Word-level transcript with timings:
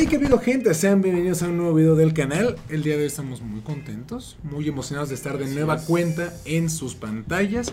Hey, 0.00 0.06
qué 0.08 0.14
habido 0.14 0.38
gente, 0.38 0.72
sean 0.74 1.02
bienvenidos 1.02 1.42
a 1.42 1.48
un 1.48 1.56
nuevo 1.56 1.74
video 1.74 1.96
del 1.96 2.14
canal. 2.14 2.54
El 2.68 2.84
día 2.84 2.94
de 2.94 3.00
hoy 3.00 3.08
estamos 3.08 3.42
muy 3.42 3.62
contentos, 3.62 4.38
muy 4.44 4.68
emocionados 4.68 5.08
de 5.08 5.16
estar 5.16 5.38
de 5.38 5.52
nueva 5.52 5.78
cuenta 5.78 6.32
en 6.44 6.70
sus 6.70 6.94
pantallas, 6.94 7.72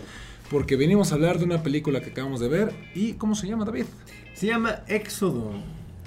porque 0.49 0.75
venimos 0.75 1.11
a 1.11 1.15
hablar 1.15 1.37
de 1.37 1.45
una 1.45 1.61
película 1.61 2.01
que 2.01 2.09
acabamos 2.09 2.39
de 2.39 2.47
ver. 2.47 2.73
¿Y 2.95 3.13
cómo 3.13 3.35
se 3.35 3.47
llama, 3.47 3.63
David? 3.63 3.85
Se 4.33 4.47
llama 4.47 4.79
Éxodo. 4.87 5.51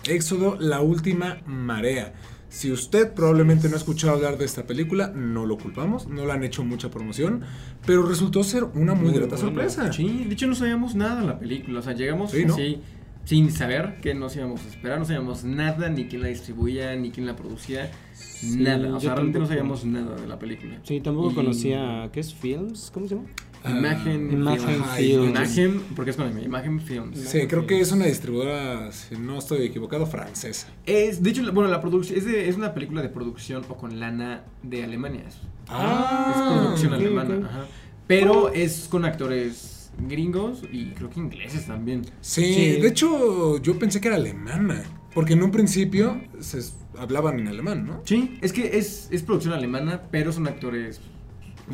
Éxodo, 0.09 0.57
la 0.59 0.81
última 0.81 1.39
marea. 1.47 2.15
Si 2.49 2.73
usted 2.73 3.13
probablemente 3.13 3.69
no 3.69 3.75
ha 3.75 3.79
escuchado 3.79 4.15
hablar 4.15 4.39
de 4.39 4.47
esta 4.47 4.65
película, 4.65 5.13
no 5.15 5.47
lo 5.47 5.57
culpamos, 5.57 6.09
no 6.09 6.27
le 6.27 6.33
han 6.33 6.43
hecho 6.43 6.65
mucha 6.65 6.91
promoción, 6.91 7.43
pero 7.87 8.03
resultó 8.05 8.43
ser 8.43 8.65
una 8.65 8.95
muy, 8.95 9.13
grata 9.13 9.37
sorpresa. 9.37 9.93
Sí, 9.93 10.25
de 10.25 10.33
hecho 10.33 10.49
no 10.49 10.57
sabíamos 10.57 10.97
nada 10.97 11.21
de 11.21 11.27
la 11.29 11.39
película, 11.39 11.79
o 11.79 11.83
sea, 11.83 11.93
llegamos 11.93 12.33
Sí, 12.33 12.45
¿no? 12.45 12.55
así 12.55 12.81
sin 13.29 13.53
saber 13.53 13.99
qué 14.01 14.15
nos 14.15 14.35
íbamos 14.37 14.65
a 14.65 14.69
esperar, 14.69 14.99
no 14.99 15.05
sabíamos 15.05 15.45
nada, 15.45 15.91
ni 15.91 16.07
quién 16.07 16.23
la 16.23 16.29
distribuía, 16.29 16.97
ni 16.97 17.11
quién 17.11 17.27
la 17.27 17.37
producía, 17.37 17.91
nada, 18.57 18.95
o 18.97 18.99
sea, 19.01 19.13
realmente 19.15 19.39
no 19.39 19.47
sabíamos 19.47 19.85
nada 19.85 20.17
de 20.17 20.27
la 20.27 20.39
película. 20.39 20.79
Sí, 20.83 20.99
tampoco 21.03 21.33
Y- 21.33 21.35
conocía. 21.35 22.09
¿Qué 22.11 22.21
es 22.21 22.33
Films? 22.33 22.91
¿Cómo 22.93 23.07
se 23.07 23.17
llama? 23.17 23.29
Imagen, 23.69 24.33
Imagen 24.33 24.83
Films. 24.97 25.29
Imagen, 25.29 25.83
porque 25.95 26.13
es 26.13 26.17
con 26.17 26.27
M, 26.29 26.41
Imagen 26.43 26.81
Films. 26.81 27.19
Sí, 27.19 27.47
creo 27.49 27.67
que 27.67 27.79
es 27.81 27.93
una 27.93 28.07
distribuidora, 28.07 28.91
si 28.93 29.17
no 29.17 29.37
estoy 29.37 29.67
equivocado, 29.67 30.07
francesa. 30.07 30.69
Es, 30.87 31.23
de 31.23 31.29
hecho, 31.29 31.43
bueno, 31.53 31.69
la 31.69 31.83
producción 31.83 32.17
es, 32.19 32.25
de- 32.25 32.49
es 32.49 32.57
una 32.57 32.73
película 32.73 33.03
de 33.03 33.11
producción 33.11 33.63
o 33.69 33.77
con 33.77 34.01
lana 34.01 34.45
de 34.63 34.85
Alemania. 34.85 35.25
Ah, 35.69 36.33
es 36.35 36.61
producción 36.63 36.95
alemana, 36.95 37.47
ajá. 37.47 37.67
Pero 38.07 38.51
es 38.55 38.89
con 38.91 39.05
actores 39.05 39.78
gringos 40.07 40.63
y 40.73 40.91
creo 40.91 41.11
que 41.11 41.21
ingleses 41.21 41.67
también. 41.67 42.03
Sí, 42.21 42.45
Sí. 42.55 42.81
de 42.81 42.89
hecho 42.89 43.61
yo 43.63 43.79
pensé 43.79 44.01
que 44.01 44.09
era 44.09 44.17
alemana, 44.17 44.83
porque 45.15 45.33
en 45.33 45.43
un 45.43 45.51
principio 45.51 46.21
se 46.41 46.61
hablaban 46.99 47.41
en 47.41 47.49
alemán, 47.49 47.87
¿no? 47.87 48.03
Sí, 48.05 48.39
es 48.41 48.53
que 48.53 48.79
es, 48.79 49.09
es 49.11 49.23
producción 49.23 49.55
alemana, 49.55 50.03
pero 50.11 50.33
son 50.33 50.47
actores. 50.47 51.01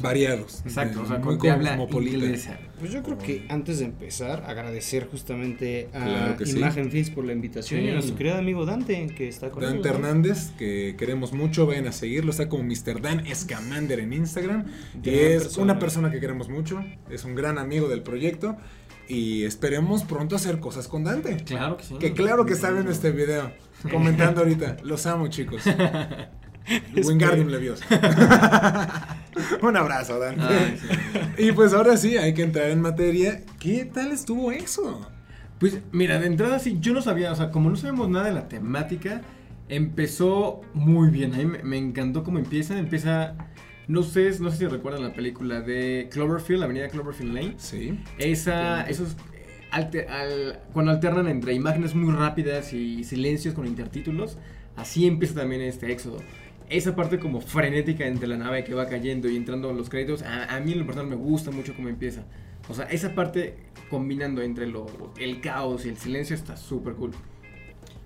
Variados. 0.00 0.62
Exacto, 0.64 1.02
o 1.02 1.06
sea, 1.06 1.18
muy 1.18 1.38
con 1.38 1.50
habla 1.50 1.76
inglesa. 1.76 2.58
Pues 2.78 2.92
yo 2.92 3.02
creo 3.02 3.16
que 3.18 3.46
antes 3.48 3.78
de 3.78 3.86
empezar, 3.86 4.44
agradecer 4.46 5.06
justamente 5.08 5.88
a 5.94 6.34
Claro 6.36 6.46
sí. 6.46 6.58
Imagen 6.58 6.90
Films 6.90 7.10
por 7.10 7.24
la 7.24 7.32
invitación 7.32 7.80
Sí. 7.80 7.86
y 7.86 7.90
a 7.90 7.94
nuestro 7.94 8.16
querido 8.16 8.36
amigo 8.36 8.66
Dante, 8.66 9.06
que 9.16 9.28
está 9.28 9.50
con 9.50 9.62
Dante. 9.62 9.88
Hernández, 9.88 10.50
que 10.58 10.94
queremos 10.98 11.32
mucho, 11.32 11.66
vayan 11.66 11.86
a 11.86 11.92
seguirlo, 11.92 12.30
está 12.30 12.48
como 12.48 12.64
Mr. 12.64 13.00
Dan 13.00 13.26
Escamander 13.26 14.00
en 14.00 14.12
Instagram. 14.12 14.66
Y 15.02 15.10
es 15.10 15.42
persona. 15.42 15.62
una 15.64 15.78
persona 15.78 16.10
que 16.10 16.20
queremos 16.20 16.48
mucho, 16.48 16.84
es 17.10 17.24
un 17.24 17.34
gran 17.34 17.58
amigo 17.58 17.88
del 17.88 18.02
proyecto. 18.02 18.56
Y 19.06 19.44
esperemos 19.44 20.02
pronto 20.02 20.34
hacer 20.34 20.60
cosas 20.60 20.88
con 20.88 21.04
Dante. 21.04 21.36
Claro 21.44 21.76
que 21.76 21.84
sí. 21.84 21.94
Que 21.98 22.14
claro 22.14 22.46
que 22.46 22.54
está 22.54 22.70
viendo 22.70 22.90
este 22.90 23.10
video, 23.10 23.52
comentando 23.90 24.40
ahorita. 24.40 24.78
Los 24.82 25.04
amo, 25.06 25.28
chicos. 25.28 25.62
Wingardium 27.04 27.48
Leviosa. 27.48 27.84
un 29.62 29.76
abrazo, 29.76 30.18
Dante. 30.18 30.42
Ay, 30.42 30.78
sí. 30.80 31.44
Y 31.44 31.52
pues 31.52 31.72
ahora 31.72 31.96
sí, 31.96 32.16
hay 32.16 32.34
que 32.34 32.42
entrar 32.42 32.70
en 32.70 32.80
materia. 32.80 33.42
¿Qué 33.58 33.84
tal 33.84 34.12
estuvo 34.12 34.52
eso? 34.52 35.08
Pues 35.58 35.78
mira, 35.92 36.18
de 36.20 36.26
entrada 36.26 36.58
sí, 36.58 36.78
yo 36.80 36.92
no 36.92 37.00
sabía, 37.02 37.32
o 37.32 37.34
sea, 37.36 37.50
como 37.50 37.70
no 37.70 37.76
sabemos 37.76 38.08
nada 38.08 38.26
de 38.26 38.32
la 38.32 38.48
temática, 38.48 39.22
empezó 39.68 40.60
muy 40.74 41.10
bien. 41.10 41.34
A 41.34 41.38
mí 41.38 41.46
me, 41.46 41.62
me 41.62 41.76
encantó 41.78 42.22
cómo 42.24 42.38
empieza. 42.38 42.78
Empieza, 42.78 43.34
no 43.88 44.02
sé, 44.02 44.30
no 44.40 44.50
sé 44.50 44.58
si 44.58 44.66
recuerdan 44.66 45.02
la 45.02 45.12
película 45.12 45.60
de 45.60 46.08
Cloverfield, 46.12 46.60
la 46.60 46.66
avenida 46.66 46.88
Cloverfield 46.88 47.34
Lane. 47.34 47.54
Sí. 47.58 47.98
Esa, 48.18 48.82
esos, 48.88 49.16
eh, 49.32 50.06
al- 50.08 50.60
cuando 50.72 50.92
alternan 50.92 51.28
entre 51.28 51.54
imágenes 51.54 51.94
muy 51.94 52.12
rápidas 52.14 52.72
y 52.72 53.04
silencios 53.04 53.54
con 53.54 53.66
intertítulos, 53.66 54.38
así 54.76 55.06
empieza 55.06 55.34
también 55.34 55.60
este 55.62 55.90
éxodo. 55.92 56.18
Esa 56.70 56.96
parte 56.96 57.18
como 57.18 57.40
frenética 57.40 58.06
entre 58.06 58.26
la 58.26 58.36
nave 58.36 58.64
que 58.64 58.74
va 58.74 58.86
cayendo 58.88 59.28
y 59.28 59.36
entrando 59.36 59.72
los 59.72 59.88
créditos, 59.90 60.22
a, 60.22 60.54
a 60.54 60.60
mí 60.60 60.72
en 60.72 60.78
lo 60.80 60.86
personal 60.86 61.08
me 61.08 61.16
gusta 61.16 61.50
mucho 61.50 61.74
cómo 61.74 61.88
empieza. 61.88 62.24
O 62.68 62.74
sea, 62.74 62.86
esa 62.86 63.14
parte 63.14 63.56
combinando 63.90 64.40
entre 64.42 64.66
lo, 64.66 64.86
el 65.18 65.40
caos 65.40 65.84
y 65.84 65.90
el 65.90 65.96
silencio 65.98 66.34
está 66.34 66.56
súper 66.56 66.94
cool. 66.94 67.12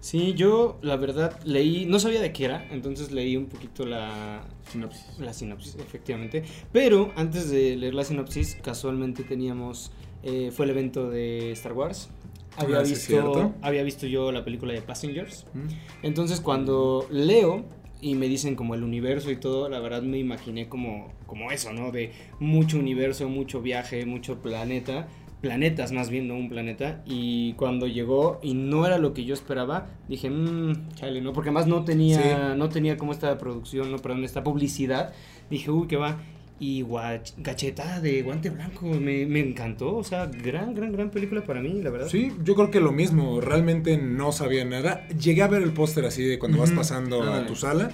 Sí, 0.00 0.34
yo 0.34 0.78
la 0.82 0.96
verdad 0.96 1.41
leí, 1.44 1.84
no 1.86 1.98
sabía 1.98 2.20
de 2.20 2.32
qué 2.32 2.44
era, 2.44 2.66
entonces 2.70 3.10
leí 3.10 3.36
un 3.36 3.46
poquito 3.46 3.84
la, 3.84 4.42
Sinopsis. 4.70 5.19
la 5.19 5.32
sinopsis, 5.32 5.75
efectivamente. 5.76 6.44
Pero 6.72 7.12
antes 7.16 7.50
de 7.50 7.76
leer 7.76 7.94
la 7.94 8.04
sinopsis, 8.04 8.56
casualmente 8.62 9.25
teníamos, 9.25 9.90
eh, 10.22 10.50
fue 10.52 10.66
el 10.66 10.70
evento 10.70 11.10
de 11.10 11.50
Star 11.52 11.72
Wars. 11.72 12.10
Había 12.56 12.78
Ah, 12.80 12.84
sí, 12.84 12.92
visto, 12.94 13.54
había 13.60 13.82
visto 13.82 14.06
yo 14.06 14.30
la 14.32 14.44
película 14.44 14.72
de 14.72 14.82
Passengers. 14.82 15.46
Mm. 15.54 15.66
Entonces 16.04 16.40
cuando 16.40 17.06
leo 17.10 17.64
y 18.00 18.14
me 18.14 18.28
dicen 18.28 18.54
como 18.54 18.75
el 18.75 18.82
universo 18.82 19.31
y 19.31 19.36
todo, 19.36 19.69
la 19.69 19.81
verdad 19.81 20.03
me 20.03 20.19
imaginé 20.19 20.69
como, 20.69 21.12
como 21.26 21.50
eso, 21.50 21.72
¿no? 21.72 21.91
De 21.91 22.12
mucho 22.38 22.78
universo, 22.78 23.28
mucho 23.28 23.60
viaje, 23.60 24.06
mucho 24.06 24.41
planeta. 24.41 25.09
Planetas 25.41 25.92
más 25.92 26.10
bien, 26.10 26.26
no 26.26 26.34
un 26.34 26.48
planeta. 26.48 27.03
Y 27.06 27.53
cuando 27.53 27.87
llegó 27.87 28.41
y 28.42 28.54
no 28.54 28.87
era 28.87 28.98
lo 28.98 29.14
que 29.14 29.25
yo 29.25 29.34
esperaba, 29.34 29.87
dije, 30.08 30.31
mmm, 30.31 30.94
chale, 30.94 31.20
¿no? 31.20 31.32
Porque 31.32 31.50
además 31.50 31.69
no 31.69 31.84
tenía, 31.84 32.54
no 32.56 32.69
tenía 32.69 32.97
como 32.97 33.12
esta 33.12 33.38
producción, 33.38 33.91
no, 33.92 33.98
perdón, 33.98 34.25
esta 34.25 34.42
publicidad. 34.42 35.12
Dije, 35.48 35.70
uy, 35.70 35.87
¿qué 35.87 35.97
va? 35.97 36.19
Y 36.60 36.82
guach- 36.82 37.34
gacheta 37.38 38.00
de 38.00 38.22
guante 38.22 38.50
blanco, 38.50 38.86
me, 38.86 39.26
me 39.26 39.38
encantó. 39.41 39.94
O 39.96 40.02
sea, 40.02 40.26
gran, 40.26 40.74
gran, 40.74 40.91
gran 40.92 41.10
película 41.10 41.42
para 41.44 41.60
mí, 41.60 41.80
la 41.82 41.91
verdad. 41.91 42.08
Sí, 42.08 42.32
yo 42.42 42.54
creo 42.56 42.70
que 42.70 42.80
lo 42.80 42.91
mismo. 42.91 43.41
Realmente 43.41 43.96
no 43.96 44.32
sabía 44.32 44.64
nada. 44.64 45.06
Llegué 45.08 45.42
a 45.42 45.46
ver 45.46 45.62
el 45.62 45.72
póster 45.72 46.04
así 46.04 46.24
de 46.24 46.38
cuando 46.38 46.58
vas 46.58 46.70
Ujú. 46.70 46.78
pasando 46.78 47.22
a 47.22 47.38
Ah. 47.38 47.46
tu 47.46 47.54
sala. 47.54 47.91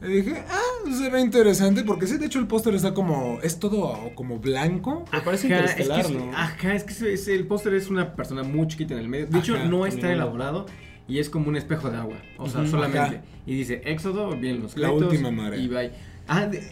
Y 0.00 0.06
dije, 0.08 0.44
ah, 0.48 0.90
se 0.96 1.08
ve 1.10 1.20
interesante. 1.20 1.82
Porque 1.82 2.06
sí, 2.06 2.16
de 2.18 2.26
hecho, 2.26 2.38
el 2.38 2.46
póster 2.46 2.74
está 2.74 2.94
como. 2.94 3.40
Es 3.42 3.58
todo 3.58 3.98
como 4.14 4.38
blanco. 4.38 5.04
Me 5.12 5.20
parece 5.22 5.46
Ajá, 5.48 5.56
interestelar, 5.62 6.00
es 6.00 6.06
que, 6.06 6.12
es- 6.12 6.18
¿no? 6.20 6.30
Ajá, 6.36 6.74
es 6.74 6.84
que 6.84 6.92
es- 6.92 7.02
es- 7.02 7.28
el 7.28 7.46
póster 7.48 7.74
es 7.74 7.88
una 7.90 8.14
persona 8.14 8.42
muy 8.44 8.68
chiquita 8.68 8.94
en 8.94 9.00
el 9.00 9.08
medio. 9.08 9.26
De 9.26 9.38
hecho, 9.40 9.56
Ajá, 9.56 9.64
no 9.64 9.86
está 9.86 10.12
elaborado 10.12 10.66
y 11.08 11.18
es 11.18 11.28
como 11.30 11.48
un 11.48 11.56
espejo 11.56 11.90
de 11.90 11.96
agua. 11.96 12.16
O 12.38 12.48
sea, 12.48 12.60
Ujú, 12.60 12.70
solamente. 12.70 13.16
ajá. 13.16 13.22
Y 13.44 13.56
dice 13.56 13.82
Éxodo, 13.86 14.36
bien 14.36 14.62
los 14.62 14.76
La 14.76 14.88
créditos, 14.88 15.10
última 15.12 15.30
marea. 15.32 15.58
Y 15.58 15.66
bye. 15.68 15.90
Ah, 16.28 16.46
de- 16.46 16.62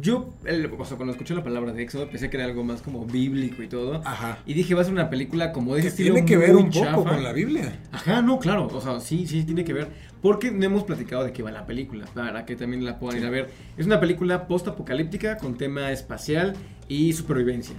yo, 0.00 0.32
el- 0.44 0.66
o 0.66 0.84
sea, 0.84 0.96
cuando 0.96 1.12
escuché 1.12 1.34
la 1.34 1.42
palabra 1.44 1.72
de 1.72 1.82
Éxodo, 1.82 2.08
pensé 2.08 2.30
que 2.30 2.36
era 2.36 2.46
algo 2.46 2.64
más 2.64 2.82
como 2.82 3.04
bíblico 3.06 3.62
y 3.62 3.68
todo. 3.68 4.00
Ajá. 4.04 4.38
Y 4.46 4.54
dije, 4.54 4.74
va 4.74 4.80
a 4.80 4.84
ser 4.84 4.92
una 4.92 5.10
película 5.10 5.52
como 5.52 5.74
de 5.74 5.82
Que 5.82 5.88
ese 5.88 5.96
estilo. 5.96 6.14
tiene 6.14 6.26
que 6.26 6.36
ver 6.36 6.54
un 6.56 6.70
poco 6.70 7.04
con 7.04 7.22
la 7.22 7.32
Biblia. 7.32 7.78
Ajá, 7.92 8.22
no, 8.22 8.38
claro. 8.38 8.68
O 8.72 8.80
sea, 8.80 9.00
sí, 9.00 9.26
sí, 9.26 9.44
tiene 9.44 9.64
que 9.64 9.72
ver. 9.72 9.88
Porque 10.22 10.50
no 10.50 10.64
hemos 10.64 10.84
platicado 10.84 11.24
de 11.24 11.32
qué 11.32 11.42
va 11.42 11.50
la 11.52 11.66
película. 11.66 12.06
Para 12.14 12.44
que 12.46 12.56
también 12.56 12.84
la 12.84 12.98
puedan 12.98 13.20
ir 13.20 13.26
a 13.26 13.30
ver. 13.30 13.50
Es 13.76 13.86
una 13.86 14.00
película 14.00 14.46
post-apocalíptica 14.48 15.36
con 15.36 15.56
tema 15.56 15.92
espacial 15.92 16.54
y 16.88 17.12
supervivencia. 17.12 17.76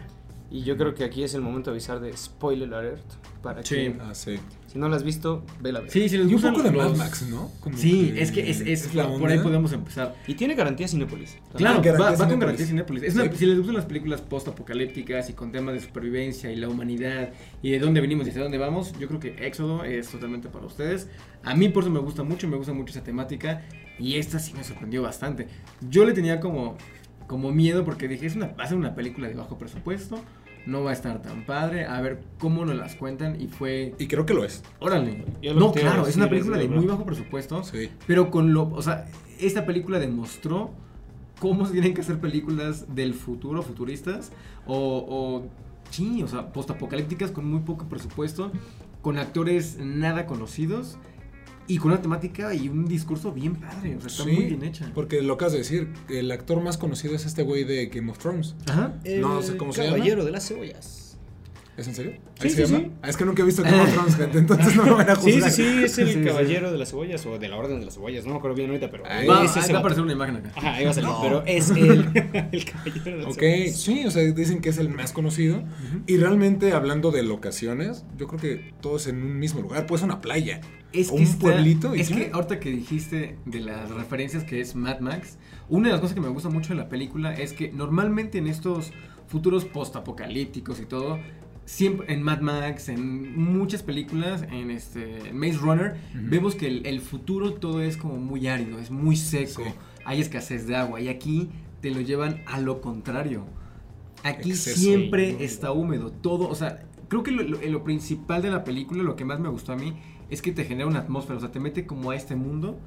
Y 0.50 0.64
yo 0.64 0.78
creo 0.78 0.94
que 0.96 1.04
aquí 1.04 1.24
es 1.24 1.34
el 1.34 1.42
momento 1.42 1.72
de 1.72 1.76
avisar 1.76 2.00
de 2.00 2.16
spoiler 2.16 2.74
alert. 2.74 3.04
Para 3.44 3.64
Sí. 3.64 3.76
que, 3.76 3.96
Ah, 4.02 4.16
sí. 4.16 4.38
si 4.66 4.80
no 4.80 4.90
la 4.90 4.96
has 4.96 5.04
visto, 5.04 5.44
vela. 5.62 5.82
Sí, 5.88 6.10
si 6.10 6.18
les 6.18 6.30
Y 6.30 6.34
un 6.36 6.42
poco 6.42 6.64
de 6.64 6.72
los- 6.72 6.90
Mad 6.92 6.98
Max, 6.98 7.28
¿no? 7.30 7.52
Como 7.60 7.78
Sí, 7.78 8.12
es 8.18 8.32
que 8.32 8.50
es, 8.50 8.62
es- 8.62 8.94
la 8.96 9.08
por 9.08 9.30
ahí 9.30 9.40
podemos 9.40 9.72
empezar. 9.74 10.16
Y 10.28 10.34
tiene 10.34 10.56
garantía 10.56 10.88
Cinépolis. 10.88 11.38
Claro, 11.56 11.82
garantía 11.82 11.92
va, 11.94 12.12
va 12.16 12.28
con 12.30 12.40
garantía 12.40 12.66
Cinépolis. 12.66 13.04
Es 13.04 13.14
una- 13.16 13.26
Sí. 13.26 13.38
Si 13.38 13.46
les 13.46 13.58
gustan 13.58 13.76
las 13.76 13.86
películas 13.86 14.22
post-apocalípticas 14.22 15.30
y 15.30 15.34
con 15.34 15.52
temas 15.52 15.76
de 15.76 15.82
supervivencia 15.82 16.52
y 16.52 16.56
la 16.56 16.68
humanidad 16.68 17.30
y 17.62 17.72
de 17.72 17.80
dónde 17.80 18.02
venimos 18.02 18.26
y 18.28 18.32
hacia 18.32 18.42
dónde 18.42 18.58
vamos, 18.58 18.94
yo 19.00 19.08
creo 19.08 19.20
que 19.20 19.36
Éxodo 19.46 19.84
es 19.84 20.08
totalmente 20.10 20.50
para 20.50 20.66
ustedes. 20.66 21.08
A 21.44 21.56
mí 21.56 21.70
por 21.70 21.84
eso 21.84 21.92
me 21.92 22.00
gusta 22.00 22.24
mucho, 22.24 22.48
me 22.48 22.58
gusta 22.58 22.74
mucho 22.74 22.92
esa 22.92 23.04
temática 23.04 23.62
y 24.00 24.16
esta 24.16 24.40
sí 24.40 24.54
me 24.54 24.64
sorprendió 24.64 25.04
bastante. 25.04 25.48
Yo 25.90 26.06
le 26.06 26.14
tenía 26.14 26.40
como, 26.40 26.76
como 27.28 27.52
miedo 27.52 27.84
porque 27.86 28.08
dije, 28.08 28.26
es 28.26 28.36
una, 28.36 28.48
va 28.48 28.64
a 28.64 28.68
ser 28.68 28.78
una 28.78 28.96
película 28.96 29.28
de 29.28 29.36
bajo 29.36 29.58
presupuesto, 29.58 30.20
no 30.66 30.84
va 30.84 30.92
a 30.92 30.94
estar 30.94 31.22
tan 31.22 31.46
padre, 31.46 31.86
a 31.86 32.02
ver 32.02 32.20
cómo 32.40 32.66
nos 32.66 32.76
las 32.76 32.96
cuentan 32.96 33.40
y 33.40 33.48
fue... 33.48 33.94
Y 34.00 34.08
creo 34.08 34.26
que 34.26 34.34
lo 34.34 34.44
es. 34.44 34.64
Órale. 34.80 35.26
Yo 35.42 35.54
No, 35.54 35.72
claro, 35.72 36.08
es 36.08 36.16
una 36.16 36.30
película 36.30 36.58
de 36.58 36.68
de 36.68 36.76
muy 36.76 36.86
bajo 36.86 37.06
presupuesto. 37.06 37.64
Sí. 37.64 37.90
Pero 38.06 38.32
con 38.32 38.54
lo, 38.54 38.70
o 38.74 38.82
sea, 38.82 39.06
esta 39.40 39.66
película 39.66 40.00
demostró 40.00 40.72
cómo 41.40 41.66
se 41.66 41.74
tienen 41.74 41.94
que 41.94 42.02
hacer 42.02 42.20
películas 42.20 42.94
del 42.94 43.14
futuro, 43.14 43.62
futuristas, 43.62 44.32
o, 44.66 45.06
o 45.08 45.46
sí, 45.90 46.24
o 46.24 46.28
sea, 46.28 46.52
postapocalípticas 46.52 47.32
con 47.32 47.50
muy 47.50 47.62
poco 47.62 47.86
presupuesto, 47.88 48.52
con 49.02 49.18
actores 49.18 49.78
nada 49.80 50.26
conocidos 50.26 50.98
y 51.68 51.78
con 51.78 51.92
una 51.92 52.02
temática 52.02 52.54
y 52.54 52.70
un 52.70 52.86
discurso 52.86 53.32
bien 53.32 53.56
padre, 53.56 53.96
o 53.96 54.00
sea, 54.00 54.08
está 54.08 54.24
Sí, 54.24 54.32
muy 54.32 54.46
bien 54.46 54.64
hecha. 54.64 54.92
Porque 54.94 55.22
lo 55.22 55.34
acabas 55.34 55.54
de 55.54 55.60
decir, 55.60 55.94
el 56.10 56.32
actor 56.32 56.62
más 56.62 56.78
conocido 56.78 57.16
es 57.16 57.26
este 57.26 57.44
güey 57.44 57.64
de 57.64 57.88
Game 57.88 58.10
of 58.12 58.18
Thrones. 58.20 58.56
Ajá. 58.70 58.96
No 59.20 59.42
sé 59.42 59.58
cómo 59.58 59.74
se 59.74 59.84
llama. 59.84 59.96
Caballero 59.98 60.26
de 60.26 60.32
las 60.32 60.48
cebollas. 60.48 61.07
¿Es 61.78 61.88
en 61.88 61.94
serio? 61.94 62.14
Sí, 62.14 62.20
¿Ahí 62.42 62.50
se 62.50 62.66
sí, 62.66 62.72
llama? 62.74 62.86
sí. 62.86 62.92
Ah, 63.04 63.10
es 63.10 63.18
que 63.18 63.26
nunca 63.26 63.44
he 63.44 63.46
visto 63.46 63.62
Game 63.62 63.80
of 63.80 63.94
Thrones, 63.94 64.16
gente, 64.16 64.38
entonces 64.40 64.76
no 64.76 64.84
me 64.84 64.92
van 64.94 65.10
a 65.12 65.16
Sí, 65.16 65.32
juzgar. 65.34 65.52
sí, 65.52 65.64
sí, 65.64 65.84
es 65.84 65.98
el 66.00 66.08
Sí, 66.10 66.14
sí. 66.16 66.24
caballero 66.26 66.72
de 66.72 66.78
las 66.80 66.90
cebollas 66.90 67.24
o 67.28 67.38
de 67.38 67.48
la 67.50 67.56
orden 67.56 67.80
de 67.80 67.86
las 67.86 67.94
cebollas. 67.94 68.26
No 68.26 68.32
me 68.32 68.38
acuerdo 68.38 68.56
bien 68.58 68.70
ahorita, 68.72 68.90
pero. 68.90 69.06
Ahí 69.06 69.28
Va, 69.28 69.42
ahí 69.44 69.48
va 69.72 69.76
a 69.78 69.80
aparecer 69.80 70.04
una 70.04 70.14
imagen 70.14 70.38
acá. 70.38 70.52
Ajá, 70.56 70.74
ahí 70.74 70.86
va 70.86 70.90
a 70.92 70.94
salir. 70.96 71.10
No. 71.10 71.22
Pero 71.22 71.44
es 71.46 71.70
el, 71.70 71.78
el 72.52 72.66
caballero 72.66 73.04
de 73.18 73.24
las 73.24 73.26
Ok, 73.28 73.40
cebollas. 73.40 73.76
sí, 73.80 74.06
o 74.08 74.10
sea, 74.12 74.24
dicen 74.24 74.60
que 74.62 74.70
es 74.70 74.80
el 74.80 74.90
más 74.90 75.12
conocido. 75.14 75.64
Y 76.08 76.18
realmente, 76.18 76.74
hablando 76.74 77.12
de 77.12 77.22
locaciones, 77.22 78.06
yo 78.18 78.28
creo 78.28 78.40
que 78.42 78.74
todo 78.82 78.98
es 78.98 79.06
en 79.06 79.18
un 79.22 79.38
mismo 79.38 79.62
lugar. 79.62 79.86
Pues 79.86 80.02
una 80.02 80.20
playa. 80.20 80.62
Es 80.94 81.10
o 81.10 81.12
que 81.12 81.18
un 81.18 81.24
está- 81.24 81.40
pueblito. 81.42 81.96
y 81.96 82.02
Es 82.02 82.10
que 82.10 82.32
ahorita 82.34 82.60
que 82.60 82.72
dijiste 82.72 83.38
de 83.46 83.60
las 83.60 83.92
referencias 83.92 84.44
que 84.46 84.62
es 84.62 84.74
Mad 84.74 85.00
Max, 85.02 85.38
una 85.70 85.90
de 85.90 85.92
las 85.92 86.02
cosas 86.02 86.16
que 86.16 86.22
me 86.22 86.30
gusta 86.30 86.50
mucho 86.50 86.70
de 86.70 86.76
la 86.76 86.90
película 86.90 87.36
es 87.36 87.54
que 87.54 87.72
normalmente 87.72 88.40
en 88.40 88.48
estos 88.48 88.94
futuros 89.28 89.66
post-apocalípticos 89.66 90.80
y 90.80 90.86
todo, 90.86 91.20
siempre 91.68 92.14
en 92.14 92.24
Mad 92.24 92.40
Max, 92.40 92.88
en 92.88 93.38
muchas 93.38 93.84
películas, 93.84 94.44
en 94.52 94.72
este 94.72 95.30
en 95.30 95.38
Maze 95.38 95.58
Runner, 95.58 95.98
vemos 96.16 96.56
que 96.56 96.68
el, 96.68 96.86
el 96.86 97.02
futuro 97.02 97.54
todo 97.56 97.82
es 97.82 97.98
como 97.98 98.16
muy 98.18 98.48
árido, 98.48 98.80
es 98.80 98.90
muy 98.90 99.18
seco, 99.18 99.64
Sí. 99.66 99.72
hay 100.06 100.22
escasez 100.22 100.66
de 100.66 100.78
agua 100.78 101.02
y 101.02 101.10
aquí 101.10 101.50
te 101.82 101.92
lo 101.92 102.00
llevan 102.02 102.42
a 102.48 102.60
lo 102.62 102.80
contrario. 102.80 103.44
Aquí 104.24 104.52
Exceso. 104.52 104.80
siempre 104.80 105.44
está 105.44 105.72
húmedo, 105.74 106.10
todo, 106.12 106.48
o 106.50 106.56
sea, 106.56 106.86
creo 107.10 107.22
que 107.22 107.32
lo, 107.32 107.44
lo- 107.44 107.62
lo 107.62 107.84
principal 107.84 108.42
de 108.42 108.50
la 108.50 108.64
película, 108.64 109.04
lo 109.04 109.16
que 109.18 109.26
más 109.26 109.40
me 109.40 109.50
gustó 109.50 109.74
a 109.74 109.76
mí, 109.76 109.94
es 110.30 110.42
que 110.42 110.52
te 110.54 110.64
genera 110.64 110.88
una 110.88 111.00
atmósfera, 111.00 111.38
o 111.38 111.40
sea, 111.42 111.52
te 111.52 111.60
mete 111.60 111.86
como 111.86 112.12
a 112.12 112.16
este 112.16 112.36
mundo 112.36 112.80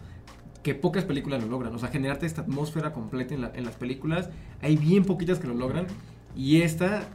que 0.63 0.75
pocas 0.75 1.05
películas 1.05 1.43
lo 1.43 1.49
logran, 1.49 1.75
o 1.75 1.79
sea, 1.79 1.89
generarte 1.91 2.27
esta 2.27 2.41
atmósfera 2.43 2.93
completa 2.95 3.35
en, 3.35 3.43
la- 3.43 3.53
en 3.55 3.65
las 3.65 3.77
películas, 3.77 4.31
hay 4.63 4.77
bien 4.77 5.05
poquitas 5.05 5.39
que 5.39 5.47
lo 5.49 5.55
logran, 5.55 5.87
y 6.35 6.63
esta, 6.63 7.09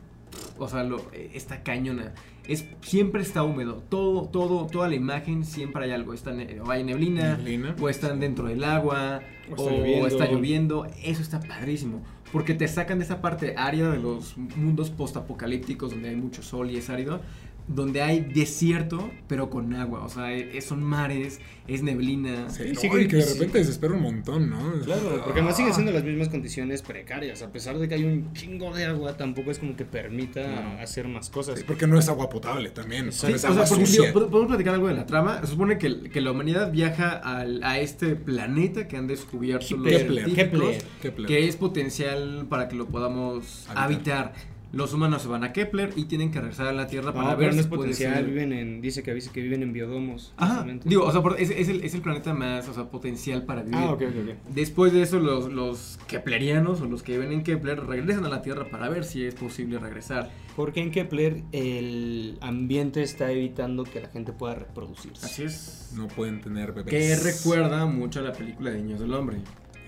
o 0.58 0.68
sea, 0.68 0.84
lo, 0.84 0.98
eh, 1.14 1.32
esta 1.34 1.64
cañona, 1.64 2.14
es, 2.48 2.66
siempre 2.82 3.22
está 3.22 3.44
húmedo, 3.44 3.84
todo, 3.90 4.28
todo, 4.30 4.68
toda 4.68 4.88
la 4.90 4.96
imagen, 4.96 5.44
siempre 5.46 5.86
hay 5.86 5.92
algo, 5.92 6.14
está 6.14 6.32
ne- 6.32 6.60
o 6.62 6.70
hay 6.72 6.84
neblina, 6.84 7.38
Neblina. 7.38 7.76
o 7.82 7.90
están 7.90 8.20
dentro 8.20 8.48
del 8.48 8.64
agua, 8.64 9.22
O 9.58 9.64
o 9.64 9.70
está 9.70 10.08
está, 10.08 10.26
lloviendo. 10.32 10.84
lloviendo. 10.84 10.86
Eso 11.04 11.22
está 11.22 11.40
padrísimo. 11.40 12.04
Porque 12.32 12.54
te 12.54 12.68
sacan 12.68 13.00
de 13.00 13.06
esa 13.06 13.22
parte 13.22 13.54
árida 13.58 13.92
de 13.92 14.00
los 14.00 14.36
mundos 14.38 14.90
postapocalípticos 14.90 15.92
donde 15.92 16.10
hay 16.10 16.16
mucho 16.16 16.42
sol 16.44 16.70
y 16.72 16.78
es 16.78 16.90
árido. 16.90 17.22
Donde 17.68 18.04
hay 18.04 18.20
desierto, 18.20 19.10
pero 19.28 19.50
con 19.50 19.74
agua. 19.74 20.04
O 20.06 20.10
sea, 20.10 20.32
e- 20.32 20.62
son 20.62 20.84
mares, 20.84 21.40
es 21.68 21.82
neblina. 21.82 22.48
Sí, 22.52 22.76
Sí, 22.76 22.88
no, 22.88 23.00
y 23.00 23.08
que 23.08 23.16
de 23.16 23.22
sí. 23.24 23.34
repente 23.40 23.58
desespera 23.58 23.94
un 23.96 24.02
montón, 24.04 24.52
¿no? 24.52 24.58
Claro, 24.84 25.22
porque 25.24 25.40
además 25.40 25.56
siguen 25.56 25.72
Ah. 25.72 25.74
siendo 25.76 25.92
las 25.92 26.04
mismas 26.04 26.30
condiciones 26.30 26.84
precarias. 26.84 27.42
A 27.42 27.52
pesar 27.52 27.80
de 27.80 27.88
que 27.88 27.96
hay 27.96 28.04
un 28.04 28.32
chingo 28.34 28.72
de 28.76 28.86
agua, 28.86 29.18
tampoco 29.18 29.50
es 29.50 29.58
como 29.58 29.76
que 29.76 29.84
permita 29.84 30.80
hacer 30.80 31.08
más 31.08 31.32
cosas. 31.32 31.58
Sí, 31.58 31.66
porque 31.66 31.88
no 31.88 31.98
es 31.98 32.08
agua 32.08 32.30
potable 32.30 32.70
también. 32.70 33.12
Sí, 33.12 33.32
es 33.32 33.44
o 33.44 33.48
agua 33.48 33.66
sea, 33.66 33.70
porque, 33.78 33.86
sucia. 33.88 34.08
digo, 34.10 34.20
¿pod- 34.20 34.30
¿podemos 34.30 34.48
platicar 34.50 34.74
algo 34.76 34.88
de 34.88 34.94
la 34.94 35.08
trama? 35.08 35.42
Se 35.42 35.48
supone 35.48 35.80
que, 35.80 36.02
que 36.12 36.22
la 36.22 36.32
humanidad 36.32 36.72
viaja 36.72 37.10
al- 37.14 37.64
a 37.64 37.80
este 37.80 38.16
planeta 38.16 38.88
que 38.88 38.96
han 38.98 39.08
descubierto 39.08 39.76
los 39.78 39.88
Kepler, 39.92 40.26
científicos, 40.26 40.36
Kepler. 40.36 40.84
Kepler. 41.02 41.28
que 41.28 41.48
es 41.48 41.56
potencial 41.56 42.46
para 42.48 42.68
que 42.68 42.76
lo 42.76 42.86
podamos 42.86 43.66
Habitar. 43.70 43.84
habitar. 43.84 44.55
Los 44.74 44.94
humanos 44.94 45.22
se 45.22 45.28
van 45.28 45.44
a 45.44 45.54
Kepler 45.54 45.92
y 45.96 46.06
tienen 46.06 46.32
que 46.32 46.40
regresar 46.42 46.68
a 46.68 46.74
la 46.74 46.88
Tierra 46.88 47.14
para 47.14 47.32
No, 47.32 47.38
ver 47.38 47.38
pero 47.38 47.50
no 47.52 47.54
si 47.56 47.60
es 47.62 47.68
potencial, 47.68 48.14
ser- 48.16 48.26
viven 48.26 48.52
en, 48.54 48.82
dice 48.82 49.04
que 49.04 49.14
dice 49.14 49.30
que 49.32 49.42
viven 49.42 49.64
en 49.64 49.72
biodomos. 49.74 50.34
Ajá, 50.38 50.66
digo, 50.84 51.04
o 51.06 51.12
sea, 51.12 51.22
es, 51.38 51.50
es 51.50 51.70
el, 51.70 51.84
es 51.84 51.94
el 51.94 52.02
planeta 52.02 52.34
más, 52.34 52.68
o 52.68 52.74
sea, 52.74 52.86
potencial 52.90 53.44
para 53.44 53.64
vivir. 53.64 53.80
Ah, 53.80 53.92
ok, 53.92 54.02
ok, 54.02 54.16
ok. 54.24 54.54
Después 54.54 54.92
de 54.94 55.02
eso, 55.02 55.20
los, 55.20 55.52
los 55.52 55.98
keplerianos 56.08 56.82
o 56.82 56.86
los 56.86 57.04
que 57.04 57.14
viven 57.14 57.32
en 57.32 57.44
Kepler 57.44 57.80
regresan 57.86 58.26
a 58.26 58.30
la 58.30 58.42
Tierra 58.42 58.66
para 58.70 58.90
ver 58.90 59.06
si 59.06 59.24
es 59.24 59.36
posible 59.36 59.80
regresar. 59.80 60.30
Porque 60.56 60.80
en 60.82 60.92
Kepler 60.92 61.44
el 61.52 62.38
ambiente 62.42 63.02
está 63.04 63.32
evitando 63.32 63.84
que 63.84 64.00
la 64.02 64.10
gente 64.10 64.32
pueda 64.34 64.56
reproducirse. 64.56 65.26
Así 65.26 65.44
es. 65.44 65.92
No 65.96 66.08
pueden 66.08 66.42
tener 66.42 66.72
bebés. 66.74 66.86
Que 66.94 67.16
recuerda 67.18 67.86
mucho 67.86 68.20
a 68.20 68.24
la 68.24 68.32
película 68.34 68.72
de 68.72 68.82
Niños 68.82 69.00
del 69.00 69.14
Hombre. 69.14 69.38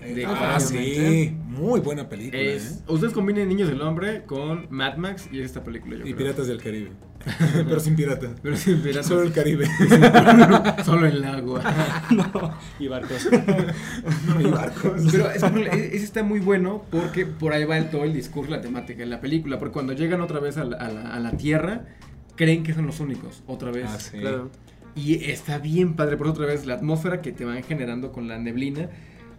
Eh, 0.02 0.14
De- 0.14 0.26
ah, 0.26 0.58
sí. 0.60 1.34
Muy 1.48 1.80
buena 1.80 2.08
película, 2.08 2.40
Es, 2.40 2.78
¿eh? 2.78 2.82
ustedes 2.86 3.12
combinen 3.12 3.48
Niños 3.48 3.68
del 3.68 3.80
Hombre 3.82 4.22
con 4.26 4.66
Mad 4.70 4.96
Max 4.96 5.28
y 5.32 5.40
es 5.40 5.46
esta 5.46 5.64
película, 5.64 5.96
yo 5.96 6.02
Y 6.02 6.04
creo. 6.14 6.16
Piratas 6.18 6.46
del 6.46 6.62
Caribe. 6.62 6.90
Pero 7.52 7.80
sin 7.80 7.96
pirata. 7.96 8.28
Pero 8.40 8.56
sin 8.56 8.80
piratas. 8.80 9.06
Solo 9.06 9.22
el 9.22 9.32
Caribe. 9.32 9.66
Solo 10.84 11.06
el 11.06 11.24
agua. 11.24 11.62
no, 12.12 12.54
y 12.78 12.86
barcos. 12.88 13.28
y 14.38 14.44
barcos. 14.46 15.02
Pero 15.10 15.30
es- 15.30 15.94
ese 15.94 16.04
está 16.04 16.22
muy 16.22 16.38
bueno 16.40 16.84
porque 16.90 17.26
por 17.26 17.52
ahí 17.52 17.64
va 17.64 17.76
el, 17.76 17.90
todo 17.90 18.04
el 18.04 18.14
discurso, 18.14 18.50
la 18.52 18.60
temática 18.60 19.02
en 19.02 19.10
la 19.10 19.20
película. 19.20 19.58
Porque 19.58 19.72
cuando 19.72 19.92
llegan 19.94 20.20
otra 20.20 20.38
vez 20.40 20.56
a 20.58 20.64
la, 20.64 20.76
a 20.76 20.88
la- 20.90 21.12
a 21.14 21.18
la 21.18 21.32
Tierra, 21.32 21.86
creen 22.36 22.62
que 22.62 22.72
son 22.72 22.86
los 22.86 23.00
únicos, 23.00 23.42
otra 23.46 23.72
vez. 23.72 23.86
Ah, 23.88 23.98
sí. 23.98 24.18
Claro. 24.18 24.50
Y 24.94 25.30
está 25.30 25.58
bien 25.58 25.94
padre, 25.94 26.16
por 26.16 26.28
otra 26.28 26.46
vez, 26.46 26.66
la 26.66 26.74
atmósfera 26.74 27.20
que 27.20 27.32
te 27.32 27.44
van 27.44 27.62
generando 27.64 28.12
con 28.12 28.28
la 28.28 28.38
neblina. 28.38 28.88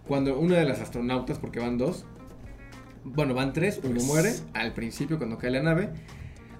Cuando 0.10 0.38
una 0.38 0.58
de 0.58 0.66
las 0.66 0.82
astronautas, 0.82 1.38
porque 1.40 1.60
van 1.62 1.78
dos, 1.78 2.04
bueno, 3.06 3.34
van 3.34 3.54
tres, 3.54 3.80
uno 3.84 3.94
Pues- 3.94 4.06
muere 4.06 4.34
al 4.54 4.74
principio 4.74 5.18
cuando 5.18 5.38
cae 5.38 5.52
la 5.52 5.62
nave. 5.64 5.90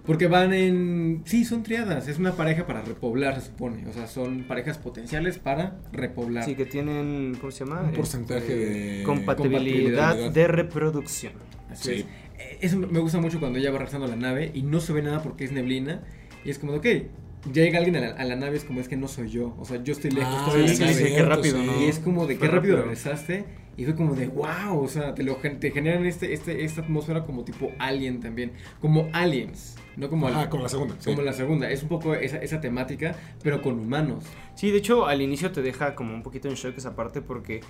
Porque 0.06 0.28
van 0.28 0.54
en... 0.54 1.22
Sí, 1.26 1.44
son 1.46 1.62
triadas, 1.62 2.08
es 2.08 2.18
una 2.18 2.32
pareja 2.32 2.66
para 2.66 2.82
repoblar, 2.82 3.36
se 3.42 3.48
supone. 3.48 3.86
O 3.88 3.94
sea, 3.94 4.08
son 4.08 4.44
parejas 4.44 4.78
potenciales 4.80 5.38
para 5.38 5.82
repoblar. 5.92 6.46
Sí, 6.46 6.56
que 6.56 6.66
tienen, 6.66 7.36
¿cómo 7.40 7.52
se 7.52 7.66
llama? 7.66 7.82
Un 7.82 7.92
porcentaje 7.92 8.56
de- 8.56 9.04
compatibilidad, 9.04 10.10
compatibilidad. 10.12 10.32
de 10.32 10.48
reproducción. 10.48 11.34
Así 11.70 11.84
Sí. 11.84 11.94
es. 12.00 12.06
Eh, 12.40 12.58
Eso 12.62 12.78
me 12.78 13.00
gusta 13.00 13.20
mucho 13.20 13.40
cuando 13.40 13.60
ella 13.60 13.70
va 13.72 13.78
regresando 13.80 14.06
a 14.08 14.10
la 14.10 14.16
nave 14.16 14.50
y 14.54 14.62
no 14.64 14.80
se 14.80 14.94
ve 14.94 15.02
nada 15.02 15.22
porque 15.22 15.44
es 15.44 15.52
neblina. 15.52 16.02
Y 16.46 16.50
es 16.50 16.58
como 16.60 16.72
de, 16.72 16.78
ok, 16.80 17.12
llega 17.54 17.78
alguien 17.78 17.96
a 17.96 18.00
la, 18.02 18.08
a 18.10 18.24
la 18.26 18.36
nave, 18.36 18.58
es 18.58 18.64
como 18.66 18.82
es 18.82 18.88
que 18.88 18.98
no 18.98 19.08
soy 19.08 19.30
yo. 19.30 19.56
O 19.60 19.66
sea, 19.66 19.82
yo 19.84 19.94
estoy 19.94 20.12
lejos, 20.12 20.34
Ah, 20.36 20.46
estoy 20.60 20.88
sí, 20.88 20.94
sí, 20.94 21.04
qué 21.06 21.24
rápido, 21.24 21.58
¿no? 21.64 21.82
Y 21.82 21.86
es 21.86 22.00
como 22.00 22.28
de 22.28 22.36
Fue 22.36 22.48
qué 22.48 22.54
rápido 22.56 22.76
rápido. 22.78 22.92
regresaste. 22.92 23.46
Y 23.78 23.86
fue 23.86 23.96
como 23.96 24.14
de 24.14 24.28
wow, 24.28 24.78
o 24.84 24.88
sea, 24.90 25.16
te, 25.16 25.24
lo, 25.24 25.36
te 25.38 25.72
generan 25.72 26.06
este, 26.06 26.34
este, 26.34 26.66
esta 26.66 26.82
atmósfera 26.82 27.24
como 27.24 27.46
tipo 27.46 27.72
alien 27.80 28.20
también. 28.20 28.52
Como 28.82 29.08
aliens, 29.14 29.78
no 29.96 30.10
como, 30.10 30.28
al- 30.28 30.50
como 30.50 30.64
la 30.64 30.70
segunda. 30.70 30.96
sí. 31.00 31.10
como 31.10 31.22
la 31.22 31.32
segunda. 31.32 31.72
Es 31.72 31.82
un 31.84 31.88
poco 31.88 32.14
esa, 32.14 32.38
esa 32.40 32.60
temática, 32.60 33.16
pero 33.42 33.62
con 33.62 33.80
humanos. 33.80 34.26
Sí, 34.56 34.72
de 34.72 34.80
hecho, 34.80 35.06
al 35.08 35.22
inicio 35.22 35.54
te 35.54 35.62
deja 35.62 35.96
como 35.96 36.14
un 36.14 36.24
poquito 36.24 36.50
en 36.50 36.56
shock 36.56 36.78
esa 36.78 36.94
parte 36.98 37.22
porque 37.22 37.62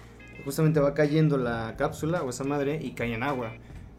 justamente 0.45 0.79
va 0.79 0.95
cayendo 0.95 1.37
la 1.37 1.75
cápsula 1.77 2.23
o 2.23 2.31
esa 2.31 2.43
madre 2.43 2.79
y 2.81 2.93
cae 2.93 3.13
en 3.13 3.21
agua. 3.21 3.53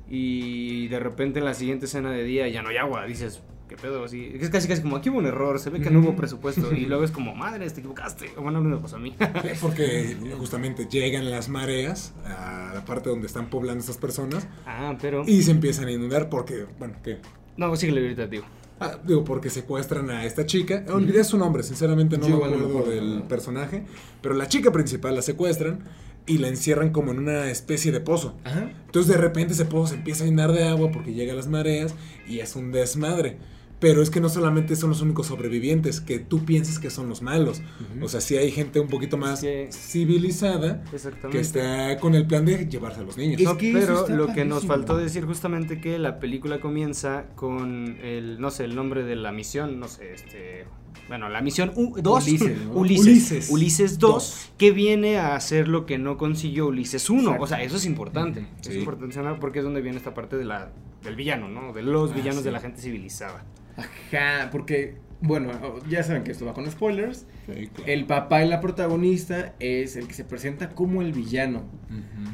Y 0.09 0.89
de 0.89 0.99
repente 0.99 1.39
en 1.39 1.45
la 1.45 1.55
siguiente 1.55 1.85
escena 1.87 2.11
de 2.11 2.25
día 2.25 2.49
ya 2.49 2.63
no 2.63 2.71
hay 2.71 2.79
agua. 2.79 3.07
Dices, 3.07 3.41
¿qué 3.71 3.77
pedo? 3.77 4.05
Así, 4.05 4.33
es 4.35 4.51
casi 4.51 4.67
casi 4.67 4.83
como 4.83 4.97
aquí 4.97 5.11
hubo 5.11 5.19
un 5.19 5.27
error, 5.27 5.61
se 5.61 5.71
ve 5.71 5.81
que 5.81 5.91
no 5.91 6.01
hubo 6.01 6.17
presupuesto. 6.17 6.75
Y 6.75 6.87
luego 6.87 7.05
es 7.05 7.13
como, 7.13 7.37
madre, 7.37 7.71
te 7.71 7.79
equivocaste. 7.79 8.33
O 8.37 8.43
bueno, 8.43 8.61
no 8.61 8.69
me 8.69 8.77
pasó 8.79 8.97
a 8.97 8.99
mí. 8.99 9.15
Sí, 9.43 9.49
Porque 9.61 10.17
justamente 10.37 10.87
llegan 10.87 11.31
las 11.31 11.49
mareas 11.49 12.13
a 12.27 12.73
la 12.75 12.85
parte 12.85 13.09
donde 13.09 13.29
están 13.29 13.49
poblando 13.49 13.81
estas 13.81 13.97
personas 13.97 14.49
ah, 14.67 14.97
pero. 15.01 15.23
y 15.25 15.43
se 15.43 15.53
empiezan 15.53 15.87
a 15.87 15.93
inundar 15.93 16.29
porque, 16.29 16.67
bueno, 16.79 16.95
¿qué? 17.05 17.19
No, 17.57 17.75
síguele 17.77 18.01
ahorita, 18.01 18.27
digo. 18.27 18.45
Ah, 18.81 18.99
digo, 19.05 19.23
porque 19.23 19.51
secuestran 19.51 20.11
a 20.11 20.25
esta 20.25 20.47
chica. 20.47 20.85
Olvidé 20.89 21.23
su 21.23 21.39
nombre, 21.39 21.63
sinceramente 21.63 22.19
no 22.19 22.29
me 22.29 22.35
acuerdo 22.35 22.91
del 22.91 23.23
personaje. 23.29 23.85
Pero 24.21 24.35
la 24.35 24.49
chica 24.49 24.73
principal 24.73 25.15
la 25.15 25.23
secuestran 25.23 25.85
y 26.27 26.39
la 26.39 26.49
encierran 26.49 26.91
como 26.91 27.13
en 27.13 27.19
una 27.19 27.51
especie 27.51 27.93
de 27.93 28.01
pozo. 28.01 28.35
Ajá. 28.45 28.71
Entonces 28.87 29.13
de 29.13 29.19
repente 29.19 29.53
ese 29.53 29.65
pozo 29.65 29.89
se 29.89 29.95
empieza 29.97 30.25
a 30.25 30.27
llenar 30.27 30.53
de 30.53 30.67
agua 30.67 30.91
porque 30.91 31.15
llegan 31.15 31.37
las 31.37 31.47
mareas 31.47 31.95
y 32.27 32.41
es 32.41 32.57
un 32.57 32.73
desmadre. 32.73 33.39
Pero 33.81 34.03
es 34.03 34.11
que 34.11 34.21
no 34.21 34.29
solamente 34.29 34.77
son 34.77 34.91
los 34.91 35.01
únicos 35.01 35.27
sobrevivientes, 35.29 36.03
que 36.03 36.19
tú 36.19 36.45
piensas 36.45 36.79
que 36.79 36.91
son 36.91 37.09
los 37.09 37.23
malos. 37.23 37.63
O 38.03 38.09
sea, 38.09 38.21
sí 38.21 38.37
hay 38.37 38.51
gente 38.51 38.79
un 38.79 38.89
poquito 38.89 39.17
más 39.17 39.41
Que- 39.41 39.69
civilizada 39.73 40.83
que 41.31 41.41
está 41.41 41.99
con 41.99 42.15
el 42.15 42.27
plan 42.27 42.45
de 42.45 42.67
llevarse 42.67 43.01
a 43.01 43.05
los 43.05 43.17
niños. 43.17 43.41
No, 43.41 43.57
pero 43.57 44.07
lo 44.09 44.29
que 44.35 44.45
nos 44.45 44.67
faltó 44.67 44.97
decir 44.97 45.25
justamente 45.25 45.81
que 45.81 45.99
la 45.99 46.19
película 46.21 46.61
comienza 46.61 47.27
con 47.37 47.97
el, 48.03 48.39
no 48.41 48.51
sé, 48.51 48.65
el 48.65 48.77
nombre 48.77 49.03
de 49.03 49.17
la 49.17 49.33
misión, 49.33 49.81
no 49.81 49.89
sé, 49.89 50.13
este, 50.13 50.67
bueno, 51.09 51.29
la 51.31 51.41
misión 51.41 51.73
2, 51.75 52.27
Ulises, 52.27 52.59
¿no? 52.67 52.73
Ulises, 52.75 53.07
Ulises. 53.07 53.51
Ulises 53.51 53.99
2, 53.99 54.13
Dos. 54.13 54.53
que 54.59 54.73
viene 54.73 55.17
a 55.19 55.37
hacer 55.37 55.69
lo 55.69 55.87
que 55.87 55.97
no 55.99 56.19
consiguió 56.19 56.67
Ulises 56.67 57.09
1, 57.09 57.21
Exacto. 57.23 57.43
o 57.43 57.47
sea, 57.47 57.63
eso 57.63 57.77
es 57.77 57.87
importante, 57.87 58.47
es 58.61 58.67
sí. 58.69 58.79
importante 58.79 59.07
mencionar 59.07 59.41
porque 59.41 59.61
es 59.61 59.65
donde 59.65 59.81
viene 59.81 59.97
esta 59.97 60.13
parte 60.15 60.37
de 60.37 60.45
la, 60.45 60.71
del 61.03 61.17
villano, 61.17 61.49
¿no? 61.49 61.73
De 61.73 61.83
los 61.83 62.11
Ah, 62.11 62.15
villanos 62.15 62.39
sí. 62.41 62.45
de 62.45 62.53
la 62.53 62.61
gente 62.61 62.81
civilizada. 62.83 63.45
Ajá, 63.81 64.49
porque, 64.51 64.97
bueno, 65.21 65.51
ya 65.89 66.03
saben 66.03 66.23
que 66.25 66.33
esto 66.33 66.45
va 66.47 66.55
con 66.55 66.71
spoilers. 66.71 67.27
Sí, 67.47 67.67
claro. 67.69 67.91
El 67.93 68.07
papá 68.07 68.45
y 68.45 68.49
la 68.49 68.61
protagonista 68.61 69.55
es 69.59 69.97
el 69.97 70.07
que 70.07 70.15
se 70.15 70.25
presenta 70.25 70.71
como 70.71 71.03
el 71.03 71.13
villano. 71.13 71.61
Ujú. 71.89 72.31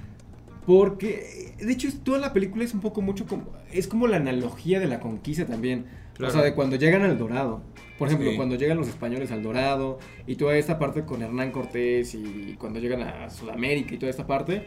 Porque, 0.66 1.54
de 1.58 1.72
hecho, 1.72 1.88
toda 2.02 2.18
la 2.18 2.32
película 2.32 2.64
es 2.64 2.74
un 2.74 2.80
poco 2.80 3.00
mucho 3.00 3.24
como. 3.26 3.52
Es 3.72 3.86
como 3.86 4.08
la 4.08 4.16
analogía 4.16 4.80
de 4.80 4.86
la 4.86 4.98
conquista 5.00 5.46
también. 5.46 5.86
Claro. 6.14 6.30
O 6.32 6.34
sea, 6.34 6.42
de 6.44 6.54
cuando 6.54 6.76
llegan 6.76 7.02
al 7.02 7.16
Dorado. 7.18 7.62
Por 7.98 8.08
ejemplo, 8.08 8.30
Sí. 8.30 8.36
cuando 8.36 8.56
llegan 8.56 8.76
los 8.76 8.88
españoles 8.88 9.30
al 9.30 9.42
Dorado. 9.42 9.98
Y 10.26 10.34
toda 10.36 10.56
esta 10.56 10.78
parte 10.78 11.04
con 11.04 11.22
Hernán 11.22 11.52
Cortés. 11.52 12.14
Y 12.14 12.56
cuando 12.58 12.80
llegan 12.80 13.02
a 13.02 13.30
Sudamérica 13.30 13.94
y 13.94 13.98
toda 13.98 14.10
esta 14.10 14.26
parte. 14.26 14.66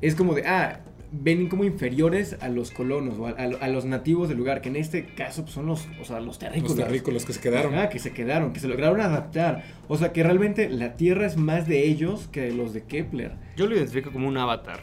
Es 0.00 0.14
como 0.14 0.32
de. 0.34 0.46
Ah, 0.46 0.80
ven 1.12 1.48
como 1.48 1.64
inferiores 1.64 2.36
a 2.40 2.48
los 2.48 2.70
colonos 2.70 3.18
o 3.18 3.26
a, 3.26 3.30
a- 3.30 3.64
a 3.64 3.68
los 3.68 3.84
nativos 3.84 4.28
del 4.28 4.38
lugar, 4.38 4.60
que 4.60 4.68
en 4.68 4.76
este 4.76 5.04
caso 5.06 5.42
pues, 5.42 5.54
son 5.54 5.66
los, 5.66 5.86
o 6.00 6.04
sea, 6.04 6.20
los 6.20 6.38
terrícolas. 6.38 6.76
Los 6.76 6.86
terrícolas 6.86 7.24
que 7.24 7.32
se 7.32 7.40
quedaron. 7.40 7.74
Ah, 7.74 7.88
que 7.88 7.98
se 7.98 8.12
quedaron, 8.12 8.52
que 8.52 8.60
se 8.60 8.68
lograron 8.68 9.00
adaptar. 9.00 9.64
O 9.88 9.96
sea, 9.98 10.12
que 10.12 10.22
realmente 10.22 10.68
la 10.68 10.94
Tierra 10.96 11.26
es 11.26 11.36
más 11.36 11.66
de 11.66 11.84
ellos 11.88 12.28
que 12.30 12.40
de 12.42 12.52
los 12.52 12.72
de 12.72 12.82
Kepler. 12.84 13.32
Yo 13.56 13.66
lo 13.66 13.76
identifico 13.76 14.10
como 14.12 14.28
un 14.28 14.36
avatar. 14.36 14.80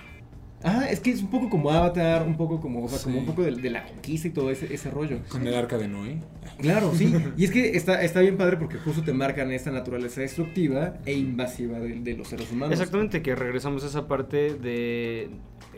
Ah, 0.63 0.87
es 0.89 0.99
que 0.99 1.11
es 1.11 1.21
un 1.21 1.29
poco 1.29 1.49
como 1.49 1.69
Avatar, 1.69 2.25
un 2.25 2.35
poco 2.35 2.59
como, 2.59 2.83
o 2.83 2.89
sea, 2.89 2.99
como 2.99 3.19
un 3.19 3.25
poco 3.25 3.43
de, 3.43 3.51
de 3.51 3.69
la 3.69 3.85
conquista 3.85 4.27
y 4.27 4.31
todo 4.31 4.49
ese, 4.49 4.73
ese 4.73 4.89
rollo. 4.89 5.19
Con 5.29 5.45
el 5.45 5.53
arca 5.53 5.77
de 5.77 5.87
Noé. 5.87 6.17
Claro, 6.59 6.93
sí. 6.95 7.13
Y 7.37 7.45
es 7.45 7.51
que 7.51 7.77
está, 7.77 8.01
está 8.01 8.21
bien 8.21 8.37
padre 8.37 8.57
porque 8.57 8.77
justo 8.77 9.03
te 9.03 9.13
marcan 9.13 9.51
esta 9.51 9.71
naturaleza 9.71 10.21
destructiva 10.21 10.95
e 11.05 11.13
invasiva 11.13 11.79
de, 11.79 11.99
de 11.99 12.17
los 12.17 12.27
seres 12.27 12.51
humanos. 12.51 12.73
Exactamente, 12.73 13.21
que 13.21 13.35
regresamos 13.35 13.83
a 13.83 13.87
esa 13.87 14.07
parte 14.07 14.55
de 14.55 15.29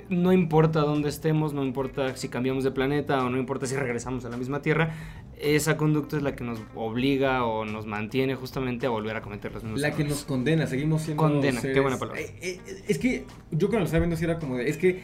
no 0.09 0.33
importa 0.33 0.81
dónde 0.81 1.09
estemos, 1.09 1.53
no 1.53 1.63
importa 1.63 2.15
si 2.15 2.29
cambiamos 2.29 2.63
de 2.63 2.71
planeta 2.71 3.23
o 3.23 3.29
no 3.29 3.37
importa 3.37 3.67
si 3.67 3.75
regresamos 3.75 4.25
a 4.25 4.29
la 4.29 4.37
misma 4.37 4.61
Tierra, 4.61 4.91
esa 5.39 5.77
conducta 5.77 6.17
es 6.17 6.23
la 6.23 6.35
que 6.35 6.43
nos 6.43 6.59
obliga 6.75 7.45
o 7.45 7.65
nos 7.65 7.85
mantiene 7.85 8.35
justamente 8.35 8.85
a 8.85 8.89
volver 8.89 9.15
a 9.15 9.21
cometer 9.21 9.51
los 9.53 9.63
mismos 9.63 9.81
La 9.81 9.91
que 9.95 10.03
nos 10.03 10.23
condena, 10.23 10.67
seguimos 10.67 11.03
siendo. 11.03 11.23
Condena, 11.23 11.61
qué 11.61 11.79
buena 11.79 11.97
palabra. 11.97 12.21
Eh, 12.21 12.33
eh, 12.41 12.59
es 12.87 12.97
que 12.99 13.25
yo 13.51 13.67
cuando 13.67 13.79
lo 13.79 13.85
estaba 13.85 14.01
viendo 14.01 14.17
sí 14.17 14.25
era 14.25 14.37
como 14.39 14.57
de. 14.57 14.69
Es 14.69 14.77
que 14.77 14.99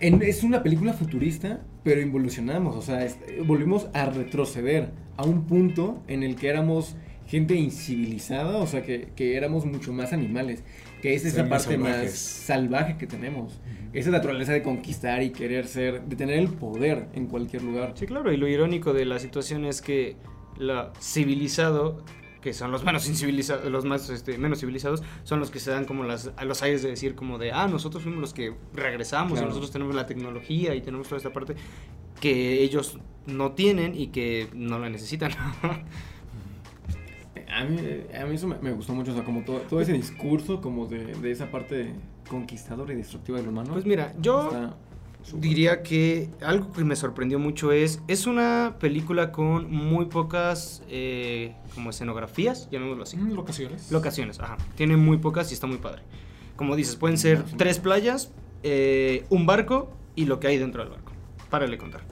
en- 0.00 0.22
es 0.22 0.42
una 0.44 0.62
película 0.62 0.92
futurista, 0.92 1.60
pero 1.84 2.00
involucionamos. 2.00 2.76
O 2.76 2.82
sea, 2.82 3.04
es- 3.04 3.18
volvimos 3.44 3.88
a 3.92 4.06
retroceder 4.06 4.90
a 5.16 5.24
un 5.24 5.44
punto 5.46 6.02
en 6.08 6.22
el 6.22 6.36
que 6.36 6.48
éramos 6.48 6.96
gente 7.26 7.54
incivilizada, 7.54 8.56
o 8.58 8.66
sea, 8.66 8.82
que, 8.82 9.08
que 9.14 9.36
éramos 9.36 9.64
mucho 9.66 9.92
más 9.92 10.12
animales. 10.12 10.62
Que 11.02 11.14
es 11.14 11.24
esa 11.24 11.42
más 11.44 11.64
parte 11.64 11.78
más 11.78 11.92
salvajes. 11.92 12.18
salvaje 12.18 12.96
que 12.98 13.06
tenemos. 13.06 13.60
Esa 13.92 14.10
naturaleza 14.10 14.52
de 14.52 14.62
conquistar 14.62 15.22
y 15.22 15.30
querer 15.30 15.66
ser, 15.66 16.02
de 16.02 16.16
tener 16.16 16.38
el 16.38 16.48
poder 16.48 17.08
en 17.14 17.26
cualquier 17.26 17.62
lugar. 17.62 17.92
Sí, 17.96 18.06
claro, 18.06 18.32
y 18.32 18.36
lo 18.36 18.46
irónico 18.48 18.92
de 18.92 19.04
la 19.04 19.18
situación 19.18 19.64
es 19.64 19.82
que 19.82 20.16
la 20.58 20.92
civilizado, 21.00 22.02
que 22.40 22.52
son 22.52 22.70
los 22.70 22.84
menos 22.84 23.08
incivilizados, 23.08 23.70
los 23.70 23.84
más 23.84 24.08
este, 24.10 24.38
menos 24.38 24.60
civilizados, 24.60 25.02
son 25.24 25.40
los 25.40 25.50
que 25.50 25.58
se 25.58 25.70
dan 25.72 25.84
como 25.86 26.04
las, 26.04 26.30
a 26.36 26.44
los 26.44 26.62
aires 26.62 26.82
de 26.82 26.90
decir 26.90 27.14
como 27.14 27.36
de, 27.38 27.50
ah, 27.52 27.66
nosotros 27.68 28.02
fuimos 28.02 28.20
los 28.20 28.32
que 28.32 28.54
regresamos, 28.74 29.32
y 29.32 29.34
Claro. 29.34 29.48
nosotros 29.48 29.72
tenemos 29.72 29.94
la 29.94 30.06
tecnología 30.06 30.74
y 30.74 30.80
tenemos 30.82 31.08
toda 31.08 31.16
esta 31.16 31.32
parte 31.32 31.54
que 32.20 32.62
ellos 32.62 32.98
no 33.26 33.52
tienen 33.52 33.94
y 33.98 34.08
que 34.08 34.48
no 34.54 34.78
la 34.78 34.88
necesitan. 34.88 35.32
A 37.52 37.64
mí, 37.64 37.78
a 38.18 38.24
mí 38.26 38.34
eso 38.36 38.46
me, 38.46 38.56
me 38.58 38.72
gustó 38.72 38.92
mucho, 38.94 39.12
o 39.12 39.14
sea, 39.14 39.24
como 39.24 39.42
todo, 39.42 39.58
todo 39.62 39.80
ese 39.80 39.92
discurso 39.92 40.60
como 40.60 40.86
de, 40.86 41.14
de 41.16 41.30
esa 41.30 41.50
parte 41.50 41.92
conquistadora 42.28 42.92
y 42.92 42.96
destructiva 42.96 43.38
del 43.38 43.48
humano. 43.48 43.72
pues 43.72 43.84
mira, 43.84 44.14
yo 44.20 44.72
diría 45.34 45.82
que 45.82 46.28
algo 46.42 46.72
que 46.72 46.84
me 46.84 46.96
sorprendió 46.96 47.38
mucho 47.38 47.72
es, 47.72 48.00
es 48.08 48.26
una 48.26 48.76
película 48.78 49.32
con 49.32 49.70
muy 49.70 50.06
pocas 50.06 50.82
eh, 50.88 51.54
como 51.74 51.90
escenografías, 51.90 52.68
llamémoslo 52.70 53.02
así. 53.02 53.16
Mm, 53.16 53.32
Locaciones. 53.34 53.90
Locaciones, 53.90 54.40
ajá. 54.40 54.56
Tiene 54.76 54.96
muy 54.96 55.18
pocas 55.18 55.50
y 55.50 55.54
está 55.54 55.66
muy 55.66 55.78
padre. 55.78 56.02
Como 56.56 56.76
dices, 56.76 56.96
pueden 56.96 57.18
ser 57.18 57.42
tres 57.56 57.78
playas, 57.78 58.32
eh, 58.62 59.24
un 59.30 59.46
barco 59.46 59.90
y 60.14 60.26
lo 60.26 60.40
que 60.40 60.46
hay 60.48 60.58
dentro 60.58 60.82
del 60.82 60.90
barco. 60.92 61.12
Párale 61.48 61.78
contar. 61.78 62.02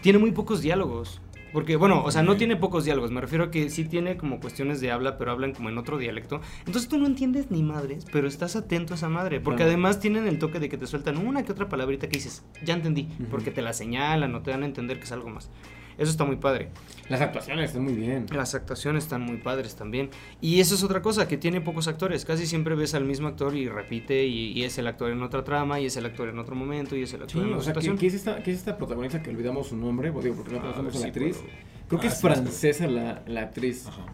Tiene 0.00 0.18
muy 0.18 0.32
pocos 0.32 0.60
diálogos. 0.60 1.20
Porque, 1.52 1.76
bueno, 1.76 2.02
o 2.04 2.10
sea, 2.10 2.22
no 2.22 2.36
tiene 2.36 2.56
pocos 2.56 2.84
diálogos. 2.84 3.10
Me 3.10 3.20
refiero 3.20 3.44
a 3.44 3.50
que 3.50 3.68
sí 3.70 3.84
tiene 3.84 4.16
como 4.16 4.40
cuestiones 4.40 4.80
de 4.80 4.90
habla, 4.90 5.18
pero 5.18 5.32
hablan 5.32 5.52
como 5.52 5.68
en 5.68 5.78
otro 5.78 5.98
dialecto. 5.98 6.40
Entonces 6.66 6.88
tú 6.88 6.98
no 6.98 7.06
entiendes 7.06 7.50
ni 7.50 7.62
madres, 7.62 8.06
pero 8.12 8.26
estás 8.26 8.56
atento 8.56 8.94
a 8.94 8.96
esa 8.96 9.08
madre. 9.08 9.40
Porque 9.40 9.64
además 9.64 10.00
tienen 10.00 10.26
el 10.26 10.38
toque 10.38 10.60
de 10.60 10.68
que 10.68 10.78
te 10.78 10.86
sueltan 10.86 11.18
una 11.18 11.42
que 11.42 11.52
otra 11.52 11.68
palabrita 11.68 12.08
que 12.08 12.16
dices, 12.16 12.44
ya 12.64 12.74
entendí. 12.74 13.08
Porque 13.30 13.50
te 13.50 13.62
la 13.62 13.72
señalan 13.72 14.34
o 14.34 14.42
te 14.42 14.50
dan 14.50 14.62
a 14.62 14.66
entender 14.66 14.98
que 14.98 15.04
es 15.04 15.12
algo 15.12 15.28
más. 15.28 15.50
Eso 15.98 16.10
está 16.10 16.24
muy 16.24 16.36
padre. 16.36 16.68
Las 17.08 17.20
actuaciones 17.20 17.70
están 17.70 17.84
muy 17.84 17.92
bien. 17.94 18.26
Las 18.32 18.54
actuaciones 18.54 19.04
están 19.04 19.20
muy 19.22 19.36
padres 19.36 19.74
también. 19.76 20.08
Y 20.40 20.60
eso 20.60 20.74
es 20.74 20.82
otra 20.82 21.02
cosa, 21.02 21.28
que 21.28 21.36
tiene 21.36 21.60
pocos 21.60 21.88
actores. 21.88 22.24
Casi 22.24 22.46
siempre 22.46 22.74
ves 22.74 22.94
al 22.94 23.04
mismo 23.04 23.28
actor 23.28 23.54
y 23.56 23.68
repite, 23.68 24.24
y, 24.26 24.52
y 24.52 24.64
es 24.64 24.78
el 24.78 24.86
actor 24.86 25.10
en 25.10 25.22
otra 25.22 25.44
trama, 25.44 25.80
y 25.80 25.86
es 25.86 25.96
el 25.96 26.06
actor 26.06 26.28
en 26.28 26.38
otro 26.38 26.54
momento, 26.54 26.96
y 26.96 27.02
es 27.02 27.12
el 27.12 27.20
Sí, 27.20 27.24
actor 27.24 27.42
en 27.46 27.48
o 27.54 27.56
otra 27.58 27.64
sea, 27.64 27.72
¿qué, 27.74 27.80
situación. 27.80 27.98
qué 27.98 28.06
es 28.06 28.14
esta, 28.14 28.42
¿qué 28.42 28.50
es 28.52 28.58
esta 28.58 28.76
protagonista 28.78 29.22
que 29.22 29.30
olvidamos 29.30 29.66
su 29.68 29.76
nombre? 29.76 30.10
Pues 30.12 30.24
digo, 30.24 30.36
porque 30.36 30.52
no 30.54 30.60
conocemos 30.60 30.92
ver 30.94 30.96
a 30.96 30.98
la 30.98 31.02
si 31.02 31.08
actriz. 31.08 31.36
puedo. 31.36 31.52
Creo 31.88 32.00
que 32.00 32.06
Ah, 32.06 32.10
es 32.10 32.18
sí, 32.18 32.26
es 32.26 32.34
francesa 32.34 32.86
la, 32.86 33.22
la 33.26 33.40
actriz. 33.42 33.86
Ajá. 33.86 34.06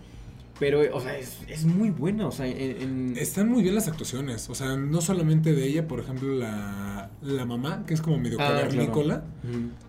Pero, 0.59 0.81
o 0.93 1.01
sea, 1.01 1.17
es, 1.17 1.39
es 1.47 1.65
muy 1.67 1.91
buena. 1.91 2.27
O 2.27 2.33
sea, 2.33 2.45
en. 2.49 2.83
en- 2.83 3.17
Están 3.17 3.49
muy 3.49 3.63
bien 3.63 3.77
las 3.77 3.87
actuaciones. 3.87 4.51
O 4.51 4.57
sea, 4.57 4.77
no 4.77 5.01
solamente 5.01 5.53
de 5.53 5.65
ella, 5.65 5.87
por 5.87 6.01
ejemplo, 6.01 6.35
la, 6.35 7.08
la 7.23 7.45
mamá, 7.45 7.85
que 7.87 7.95
es 7.95 8.01
como 8.03 8.19
medio 8.19 8.39
Ah, 8.41 8.49
cavernícola, 8.49 9.25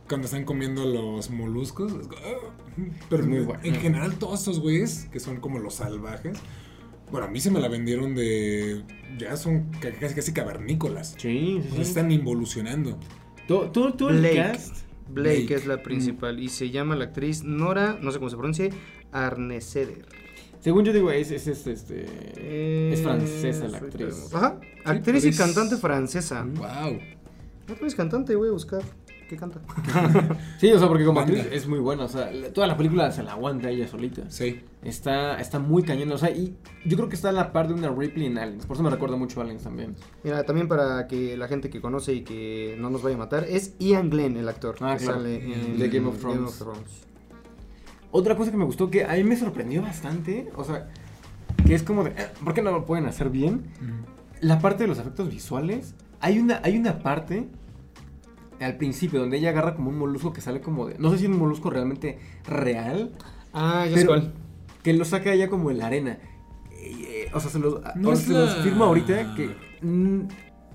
cuando 0.08 0.26
están 0.26 0.46
comiendo 0.46 0.86
los 0.86 1.30
moluscos. 1.30 1.94
ah. 1.94 2.54
Pero 3.10 3.24
Es 3.24 3.28
muy 3.30 3.38
en- 3.40 3.46
buena. 3.46 3.64
en 3.64 3.76
general, 3.76 4.16
todos 4.18 4.40
estos 4.40 4.60
güeyes, 4.60 5.08
que 5.12 5.20
son 5.20 5.42
como 5.42 5.60
los 5.60 5.76
salvajes, 5.76 6.38
bueno, 7.12 7.28
a 7.28 7.30
mí 7.30 7.40
se 7.42 7.52
me 7.52 7.60
la 7.60 7.68
vendieron 7.68 8.16
de. 8.16 8.84
Ya 9.18 9.36
son 9.36 9.72
ca- 9.82 9.92
casi, 10.00 10.16
casi 10.16 10.32
cavernícolas. 10.34 11.16
Sí, 11.18 11.62
sí, 11.76 11.82
están 11.82 12.12
involucionando. 12.12 12.98
Todo 13.48 14.10
el 14.10 14.20
Blake. 14.20 14.36
cast. 14.36 14.76
Blake, 15.10 15.40
Blake. 15.40 15.56
es 15.56 15.66
la 15.66 15.82
principal, 15.82 16.40
y 16.40 16.50
se 16.50 16.70
llama 16.70 16.96
la 16.96 17.06
actriz 17.06 17.44
Nora, 17.44 17.98
no 18.00 18.12
sé 18.12 18.20
cómo 18.20 18.30
se 18.30 18.38
pronuncia, 18.38 18.70
Arneseder. 19.12 20.06
Según 20.60 20.86
yo 20.86 20.94
digo, 20.94 21.10
es, 21.10 21.32
es, 21.32 21.48
es, 21.48 21.66
este. 21.68 22.94
Es 22.94 23.02
francesa 23.02 23.68
la 23.70 23.78
actriz. 23.80 24.30
Ajá, 24.34 24.60
actriz 24.86 25.24
y 25.26 25.30
actriz. 25.30 25.38
cantante 25.38 25.78
francesa. 25.78 26.44
Mm. 26.44 26.54
¡Wow! 27.70 27.74
Actriz 27.76 27.96
cantante, 27.96 28.36
voy 28.36 28.50
a 28.50 28.52
buscar. 28.52 28.82
¿Qué 29.30 29.38
canta? 29.38 29.62
Sí, 30.60 30.72
o 30.72 30.80
sea, 30.80 30.88
porque 30.88 31.06
como 31.06 31.20
actriz 31.20 31.46
es 31.52 31.68
muy 31.68 31.78
buena. 31.78 32.06
O 32.06 32.08
sea, 32.08 32.32
toda 32.52 32.66
la 32.66 32.76
película 32.76 33.12
se 33.12 33.22
la 33.22 33.34
aguanta 33.34 33.70
ella 33.70 33.88
solita. 33.88 34.24
Sí. 34.30 34.62
Está, 34.82 35.40
está 35.40 35.60
muy 35.60 35.84
cañón. 35.84 36.12
O 36.12 36.18
sea, 36.18 36.32
y 36.32 36.56
yo 36.84 36.98
creo 36.98 37.10
que 37.10 37.16
está 37.16 37.30
a 37.30 37.32
la 37.32 37.52
par 37.52 37.68
de 37.68 37.76
una 37.76 37.90
Ripley 37.90 38.26
en 38.26 38.40
Aliens. 38.40 38.66
Por 38.66 38.76
eso 38.76 38.84
me 38.84 38.90
recuerda 38.90 39.18
mucho 39.18 39.40
a 39.40 39.44
Aliens 39.44 39.64
también. 39.64 39.96
Mira, 40.24 40.44
también 40.46 40.68
para 40.68 41.06
que 41.08 41.38
la 41.38 41.48
gente 41.48 41.70
que 41.70 41.80
conoce 41.80 42.14
y 42.14 42.24
que 42.24 42.76
no 42.80 42.90
nos 42.90 43.04
vaya 43.04 43.18
a 43.18 43.20
matar, 43.20 43.44
es 43.48 43.76
Ian 43.78 44.10
Glenn, 44.10 44.36
el 44.36 44.50
actor 44.50 44.76
Ah, 44.82 44.96
que 44.98 45.04
claro. 45.06 45.20
sale 45.20 45.54
en 45.54 45.78
De 45.78 45.90
Game 45.90 46.08
of 46.08 46.18
Thrones. 46.20 46.64
Otra 48.12 48.36
cosa 48.36 48.50
que 48.50 48.58
me 48.58 48.66
gustó, 48.66 48.90
que 48.90 49.06
a 49.06 49.14
mí 49.14 49.24
me 49.24 49.36
sorprendió 49.38 49.84
bastante. 49.84 50.50
O 50.56 50.64
sea, 50.64 50.90
que 51.68 51.76
es 51.76 51.84
como 51.84 52.04
de. 52.04 52.10
"Eh, 52.12 52.28
¿Por 52.44 52.56
qué 52.56 52.64
no 52.64 52.72
lo 52.72 52.86
pueden 52.86 53.06
hacer 53.06 53.30
bien? 53.30 53.66
La 54.42 54.58
parte 54.60 54.84
de 54.86 54.88
los 54.88 54.98
efectos 54.98 55.30
visuales. 55.30 55.94
Hay 56.20 56.40
una, 56.40 56.60
hay 56.64 56.76
una 56.78 57.00
parte 57.00 57.48
al 58.60 58.78
principio 58.78 59.20
donde 59.20 59.38
ella 59.38 59.50
agarra 59.50 59.76
como 59.76 59.90
un 59.90 59.98
molusco 59.98 60.34
que 60.34 60.42
sale 60.42 60.62
como 60.62 60.88
de. 60.88 60.98
No 61.00 61.12
sé 61.12 61.18
si 61.20 61.24
es 61.26 61.30
un 61.30 61.38
molusco 61.38 61.70
realmente 61.70 62.20
real. 62.48 63.12
Ah, 63.54 63.86
ya 63.86 63.92
sé 63.98 64.06
Pero 64.06 64.08
cuál. 64.08 64.34
que 64.84 64.94
lo 64.94 65.06
saca 65.06 65.34
ella 65.34 65.50
como 65.50 65.72
en 65.72 65.78
la 65.80 65.88
arena. 65.88 66.18
Eh, 66.82 67.28
o 67.34 67.40
sea, 67.40 67.50
se 67.50 67.60
los, 67.60 67.82
No 67.96 68.12
los 68.12 68.56
firmo 68.64 68.86
ahorita 68.86 69.36
que 69.36 69.50
mm, 69.82 70.22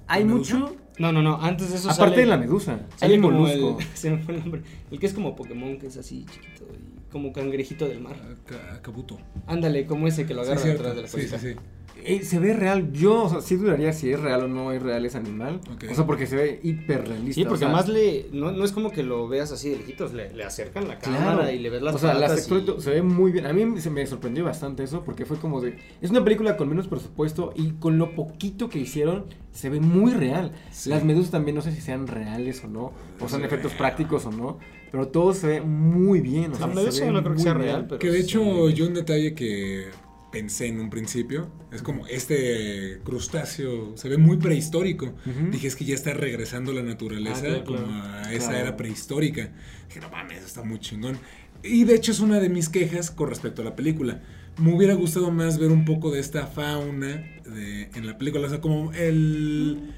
hay 0.06 0.24
¿La 0.24 0.34
mucho. 0.34 0.76
No, 0.98 1.10
no, 1.10 1.22
no, 1.22 1.40
antes 1.42 1.70
de 1.70 1.76
eso 1.76 1.90
Aparte 1.90 2.10
sale- 2.14 2.20
de 2.22 2.26
la 2.26 2.36
medusa, 2.36 2.78
Sale 2.96 3.14
hay 3.14 3.18
un 3.18 3.24
como 3.24 3.40
molusco. 3.40 3.78
el, 3.80 3.86
se 3.94 4.10
me 4.10 4.18
fue 4.18 4.34
el 4.34 4.40
nombre. 4.40 4.62
El 4.90 4.98
que 5.00 5.06
es 5.06 5.12
como 5.14 5.34
Pokémon, 5.34 5.76
que 5.78 5.88
es 5.88 5.96
así 5.96 6.24
chiquito 6.30 6.66
y 6.72 7.10
como 7.10 7.32
cangrejito 7.32 7.88
del 7.88 8.00
mar. 8.00 8.16
Ca- 8.46 8.80
Kabuto. 8.80 9.18
Ándale, 9.46 9.86
como 9.86 10.06
ese 10.06 10.24
que 10.26 10.34
lo 10.34 10.42
Sí, 10.44 10.50
agarra 10.50 10.62
cierto. 10.62 10.82
detrás 10.84 10.96
de 10.96 11.02
la 11.02 11.08
sí, 11.08 11.16
colita. 11.16 11.38
sí, 11.38 11.52
sí. 11.52 11.58
Eh, 12.06 12.22
se 12.22 12.38
ve 12.38 12.52
real. 12.52 12.92
Yo, 12.92 13.24
o 13.24 13.28
sea, 13.30 13.40
sí 13.40 13.56
dudaría 13.56 13.92
si 13.94 14.10
es 14.12 14.20
real 14.20 14.42
o 14.44 14.48
no 14.48 14.72
es 14.72 14.82
real 14.82 15.06
ese 15.06 15.16
animal. 15.16 15.60
Ok. 15.72 15.84
O 15.90 15.94
sea, 15.94 16.04
porque 16.04 16.26
se 16.26 16.36
ve 16.36 16.60
hiper 16.62 17.08
realista. 17.08 17.34
Sí, 17.34 17.44
porque 17.44 17.54
o 17.54 17.58
sea, 17.58 17.68
además 17.68 17.88
le, 17.88 18.26
no, 18.32 18.52
no 18.52 18.62
es 18.64 18.72
como 18.72 18.90
que 18.92 19.02
lo 19.02 19.26
veas 19.26 19.52
así 19.52 19.70
de 19.70 19.76
lejitos, 19.78 20.12
le, 20.12 20.32
le 20.34 20.44
acercan 20.44 20.86
la 20.86 20.98
cámara 20.98 21.34
Claro. 21.36 21.50
y 21.50 21.58
le 21.58 21.70
ves 21.70 21.80
las 21.82 21.94
o 21.94 21.98
sea, 21.98 22.12
las 22.14 22.46
patas 22.46 22.78
y- 22.78 22.82
se 22.82 22.90
ve 22.90 23.02
muy 23.02 23.32
bien. 23.32 23.46
A 23.46 23.52
mí 23.54 23.80
se 23.80 23.88
me 23.88 24.06
sorprendió 24.06 24.44
bastante 24.44 24.82
eso 24.82 25.02
porque 25.02 25.24
fue 25.24 25.38
como 25.38 25.60
de. 25.62 25.78
Es 26.02 26.10
una 26.10 26.22
película 26.22 26.56
con 26.58 26.68
menos 26.68 26.88
presupuesto 26.88 27.52
y 27.56 27.70
con 27.72 27.96
lo 27.96 28.14
poquito 28.14 28.68
que 28.68 28.78
hicieron 28.78 29.24
se 29.52 29.70
ve 29.70 29.80
muy 29.80 30.12
real. 30.12 30.52
Sí. 30.72 30.90
Las 30.90 31.04
medusas 31.04 31.30
también 31.30 31.54
no 31.54 31.62
sé 31.62 31.72
si 31.72 31.80
sean 31.80 32.06
reales 32.06 32.62
o 32.64 32.68
no, 32.68 32.92
o 33.20 33.28
son 33.28 33.40
Sí. 33.40 33.46
efectos 33.46 33.72
prácticos 33.72 34.26
o 34.26 34.30
no, 34.30 34.58
pero 34.90 35.08
todo 35.08 35.32
se 35.32 35.46
ve 35.46 35.60
muy 35.62 36.20
bien. 36.20 36.52
O 36.52 36.56
sea, 36.56 36.66
La 36.66 36.74
medusa 36.74 37.04
ve 37.06 37.12
no 37.12 37.22
creo 37.22 37.34
que 37.34 37.40
sea 37.42 37.54
bien. 37.54 37.64
real, 37.66 37.86
pero 37.88 37.98
Que 37.98 38.10
de 38.10 38.20
hecho, 38.20 38.68
yo 38.68 38.86
un 38.86 38.94
detalle 38.94 39.34
que 39.34 39.86
pensé 40.34 40.66
en 40.66 40.80
un 40.80 40.90
principio 40.90 41.48
es 41.72 41.80
como 41.80 42.06
este 42.08 42.98
crustáceo 43.04 43.96
se 43.96 44.08
ve 44.08 44.16
muy 44.18 44.36
prehistórico. 44.36 45.14
Dije, 45.52 45.68
es 45.68 45.76
que 45.76 45.84
ya 45.84 45.94
está 45.94 46.12
regresando 46.12 46.72
la 46.72 46.82
naturaleza 46.82 47.36
Ah, 47.38 47.62
claro, 47.62 47.64
como 47.64 47.78
claro. 47.86 48.26
a 48.26 48.32
esa 48.32 48.58
era 48.60 48.76
prehistórica. 48.76 49.52
Dije, 49.88 50.00
no 50.00 50.10
mames, 50.10 50.44
está 50.44 50.64
muy 50.64 50.80
chingón. 50.80 51.16
Y 51.62 51.84
de 51.84 51.94
hecho 51.94 52.10
es 52.12 52.18
una 52.20 52.40
de 52.40 52.48
mis 52.48 52.68
quejas 52.68 53.10
con 53.12 53.28
respecto 53.28 53.62
a 53.62 53.64
la 53.64 53.76
película. 53.76 54.22
Me 54.58 54.74
hubiera 54.74 54.94
gustado 54.94 55.30
más 55.30 55.58
ver 55.58 55.70
un 55.70 55.84
poco 55.84 56.10
de 56.10 56.18
esta 56.20 56.46
fauna 56.48 57.24
de- 57.46 57.90
en 57.94 58.06
la 58.06 58.18
película. 58.18 58.46
O 58.46 58.50
sea, 58.50 58.60
como 58.60 58.92
el... 58.92 59.92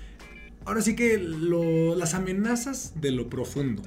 Ahora 0.66 0.82
sí 0.82 0.94
que 0.96 1.16
lo- 1.18 1.94
las 1.96 2.12
amenazas 2.14 2.92
de 3.00 3.10
lo 3.10 3.28
profundo. 3.30 3.82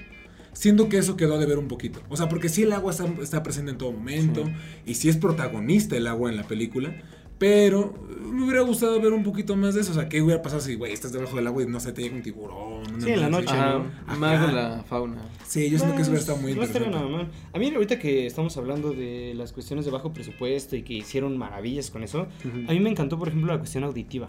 Siendo 0.59 0.89
que 0.89 0.97
eso 0.97 1.15
quedó 1.15 1.37
de 1.39 1.45
ver 1.45 1.57
un 1.57 1.69
poquito. 1.69 2.01
O 2.09 2.17
sea, 2.17 2.27
porque 2.27 2.49
sí 2.49 2.63
el 2.63 2.73
agua 2.73 2.91
está, 2.91 3.05
está 3.21 3.43
presente 3.43 3.71
en 3.71 3.77
todo 3.77 3.93
momento. 3.93 4.43
Sí. 4.43 4.51
Y 4.87 4.93
sí 4.95 5.07
es 5.07 5.15
protagonista 5.15 5.95
el 5.95 6.05
agua 6.05 6.29
en 6.29 6.35
la 6.35 6.43
película. 6.43 6.93
Pero 7.37 7.93
me 8.21 8.43
hubiera 8.43 8.59
gustado 8.63 8.99
ver 8.99 9.13
un 9.13 9.23
poquito 9.23 9.55
más 9.55 9.73
de 9.73 9.79
eso. 9.79 9.91
O 9.91 9.93
sea, 9.93 10.09
¿qué 10.09 10.21
hubiera 10.21 10.41
pasado 10.41 10.59
si, 10.61 10.75
güey, 10.75 10.91
estás 10.91 11.13
debajo 11.13 11.37
del 11.37 11.47
agua 11.47 11.63
y 11.63 11.67
no 11.67 11.79
sé, 11.79 11.93
te 11.93 12.01
llega 12.01 12.13
un 12.13 12.21
tiburón? 12.21 12.83
una 12.93 13.05
Sí, 13.05 13.11
en 13.11 13.21
la 13.21 13.29
noche, 13.29 13.55
¿no? 13.55 14.17
más 14.17 14.45
de 14.45 14.51
la 14.53 14.83
fauna. 14.83 15.21
Sí, 15.47 15.69
yo 15.69 15.77
siento 15.79 15.95
que 15.95 16.01
eso 16.01 16.11
hubiera 16.11 16.17
Pues, 16.17 16.19
estado 16.19 16.37
muy 16.39 16.53
no 16.53 16.63
estaría 16.63 16.87
interesante. 16.87 17.13
nada 17.15 17.23
mal. 17.23 17.31
A 17.53 17.57
mí 17.57 17.71
ahorita 17.73 17.97
que 17.97 18.25
estamos 18.25 18.57
hablando 18.57 18.91
de 18.91 19.31
las 19.37 19.53
cuestiones 19.53 19.85
de 19.85 19.91
bajo 19.91 20.11
presupuesto 20.11 20.75
y 20.75 20.81
que 20.83 20.95
hicieron 20.95 21.37
maravillas 21.37 21.89
con 21.89 22.03
eso, 22.03 22.27
a 22.67 22.71
mí 22.73 22.79
me 22.81 22.89
encantó, 22.89 23.17
por 23.17 23.29
ejemplo, 23.29 23.53
la 23.53 23.59
cuestión 23.59 23.85
auditiva. 23.85 24.27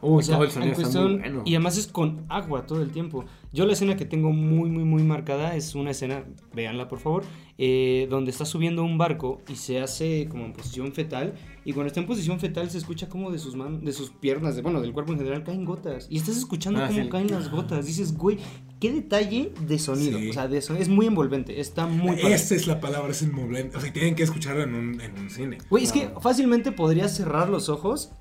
Uy, 0.00 0.20
O 0.20 0.22
sea, 0.22 0.36
todo 0.36 0.44
el 0.44 0.50
sonido 0.50 0.74
en 0.76 0.80
está 0.80 1.00
muy 1.02 1.18
bueno. 1.18 1.42
Y 1.44 1.54
además 1.56 1.76
es 1.76 1.86
con 1.88 2.24
agua 2.30 2.64
todo 2.66 2.80
el 2.80 2.90
tiempo. 2.90 3.26
Yo 3.52 3.66
la 3.66 3.72
escena 3.72 3.96
que 3.96 4.04
tengo 4.04 4.30
muy, 4.30 4.70
muy, 4.70 4.84
muy 4.84 5.02
marcada 5.02 5.56
es 5.56 5.74
una 5.74 5.90
escena, 5.90 6.24
véanla 6.54 6.86
por 6.86 7.00
favor, 7.00 7.24
eh, 7.58 8.06
donde 8.08 8.30
está 8.30 8.44
subiendo 8.44 8.84
un 8.84 8.96
barco 8.96 9.42
y 9.48 9.56
se 9.56 9.80
hace 9.80 10.28
como 10.30 10.44
en 10.44 10.52
posición 10.52 10.92
fetal. 10.92 11.34
Y 11.64 11.72
cuando 11.72 11.88
está 11.88 11.98
en 12.00 12.06
posición 12.06 12.38
fetal 12.38 12.70
se 12.70 12.78
escucha 12.78 13.08
como 13.08 13.32
de 13.32 13.38
sus 13.40 13.56
manos, 13.56 13.82
de 13.84 13.92
sus 13.92 14.10
piernas, 14.10 14.54
de, 14.54 14.62
bueno, 14.62 14.80
del 14.80 14.92
cuerpo 14.92 15.12
en 15.12 15.18
general 15.18 15.42
caen 15.42 15.64
gotas. 15.64 16.06
Y 16.08 16.16
estás 16.18 16.36
escuchando 16.36 16.80
Ah, 16.80 16.86
cómo 16.86 17.02
sí. 17.02 17.08
caen 17.08 17.28
las 17.28 17.50
gotas. 17.50 17.86
Dices, 17.86 18.16
güey, 18.16 18.38
qué 18.78 18.92
detalle 18.92 19.52
de 19.66 19.78
sonido. 19.80 20.20
Sí. 20.20 20.30
O 20.30 20.32
sea, 20.32 20.46
de 20.46 20.62
sonido. 20.62 20.82
Es 20.84 20.88
muy 20.88 21.06
envolvente, 21.06 21.60
está 21.60 21.86
muy 21.86 22.16
padre. 22.16 22.34
Esa 22.34 22.54
es 22.54 22.68
la 22.68 22.78
palabra, 22.80 23.10
es 23.10 23.20
envolvente. 23.22 23.76
O 23.76 23.80
sea, 23.80 23.92
tienen 23.92 24.14
que 24.14 24.22
escucharlo 24.22 24.62
en 24.62 24.74
un, 24.74 25.00
en 25.00 25.18
un 25.18 25.28
cine. 25.28 25.58
Güey, 25.68 25.82
es 25.84 25.90
que 25.92 26.10
fácilmente 26.20 26.70
podrías 26.70 27.16
cerrar 27.16 27.48
los 27.48 27.68
ojos 27.68 28.12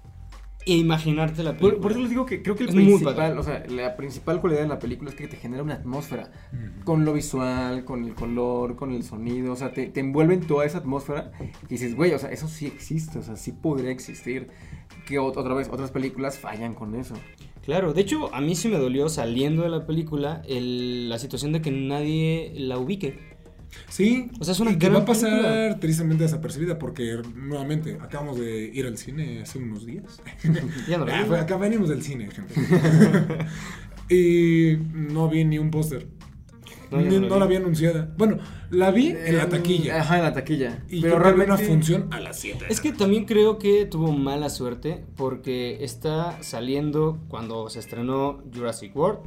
e 0.65 0.73
imaginarte 0.75 1.41
la 1.43 1.51
película. 1.51 1.73
Por, 1.73 1.81
por 1.81 1.91
eso 1.91 2.01
les 2.01 2.09
digo 2.09 2.25
que 2.25 2.41
creo 2.43 2.55
que 2.55 2.63
el 2.63 2.69
Es 2.69 2.75
muy 2.75 2.85
principal, 2.85 3.37
o 3.37 3.43
sea, 3.43 3.63
la 3.69 3.95
principal 3.95 4.39
cualidad 4.41 4.61
de 4.61 4.67
la 4.67 4.77
película 4.79 5.09
es 5.09 5.15
que 5.15 5.27
te 5.27 5.37
genera 5.37 5.63
una 5.63 5.75
atmósfera. 5.75 6.31
Con 6.83 7.05
lo 7.05 7.13
visual, 7.13 7.85
con 7.85 8.03
el 8.05 8.13
color, 8.13 8.75
con 8.75 8.91
el 8.91 9.03
sonido, 9.03 9.53
o 9.53 9.55
sea, 9.55 9.71
te, 9.71 9.87
te 9.87 9.99
envuelve 9.99 10.33
en 10.35 10.41
toda 10.41 10.65
esa 10.65 10.79
atmósfera 10.79 11.31
y 11.63 11.67
dices, 11.67 11.95
güey, 11.95 12.13
o 12.13 12.19
sea, 12.19 12.31
eso 12.31 12.47
sí 12.47 12.65
existe, 12.67 13.19
o 13.19 13.23
sea, 13.23 13.35
sí 13.35 13.51
podría 13.51 13.91
existir. 13.91 14.47
Que 15.07 15.19
ot- 15.19 15.37
otra 15.37 15.53
vez, 15.55 15.69
otras 15.71 15.91
películas 15.91 16.37
fallan 16.39 16.75
con 16.75 16.93
eso. 16.95 17.15
Claro, 17.63 17.93
de 17.93 18.01
hecho, 18.01 18.33
a 18.33 18.41
mí 18.41 18.55
sí 18.55 18.67
me 18.67 18.77
dolió 18.77 19.09
saliendo 19.09 19.63
de 19.63 19.69
la 19.69 19.85
película 19.85 20.41
el- 20.47 21.09
la 21.09 21.19
situación 21.19 21.51
de 21.51 21.61
que 21.61 21.71
nadie 21.71 22.51
la 22.55 22.77
ubique. 22.77 23.38
Sí, 23.87 24.29
O 24.39 24.43
sea, 24.43 24.53
es 24.53 24.59
una 24.59 24.71
y 24.71 24.77
que 24.77 24.89
va 24.89 24.99
a 24.99 25.05
pasar 25.05 25.29
película. 25.29 25.79
tristemente 25.79 26.23
desapercibida 26.23 26.79
porque 26.79 27.21
nuevamente 27.35 27.97
acabamos 28.01 28.39
de 28.39 28.65
ir 28.73 28.85
al 28.85 28.97
cine 28.97 29.41
hace 29.41 29.59
unos 29.59 29.85
días. 29.85 30.21
Ya 30.87 30.97
no 30.97 31.05
Ah, 31.09 31.41
acá 31.41 31.57
venimos 31.57 31.89
del 31.89 32.01
cine, 32.01 32.29
gente. 32.31 32.53
y 34.09 34.77
no 34.93 35.29
vi 35.29 35.43
ni 35.45 35.59
un 35.59 35.71
póster. 35.71 36.07
No, 36.91 37.37
la 37.37 37.45
vi. 37.45 37.55
anunciada. 37.55 38.11
Bueno, 38.17 38.39
la 38.71 38.89
vi 38.91 39.09
en 39.09 39.37
la 39.37 39.47
taquilla. 39.47 40.01
Ajá, 40.01 40.17
en 40.17 40.23
la 40.23 40.33
taquilla. 40.33 40.83
Y 40.89 41.01
Pero 41.01 41.19
realmente 41.19 41.53
una 41.53 41.61
función 41.61 42.07
a 42.11 42.19
las 42.19 42.39
7. 42.39 42.65
Es 42.69 42.81
que 42.81 42.91
también 42.91 43.25
creo 43.25 43.59
que 43.59 43.85
tuvo 43.85 44.11
mala 44.11 44.49
suerte 44.49 45.05
porque 45.15 45.83
está 45.83 46.41
saliendo 46.41 47.19
cuando 47.27 47.69
se 47.69 47.79
estrenó 47.79 48.43
Jurassic 48.53 48.95
World. 48.95 49.19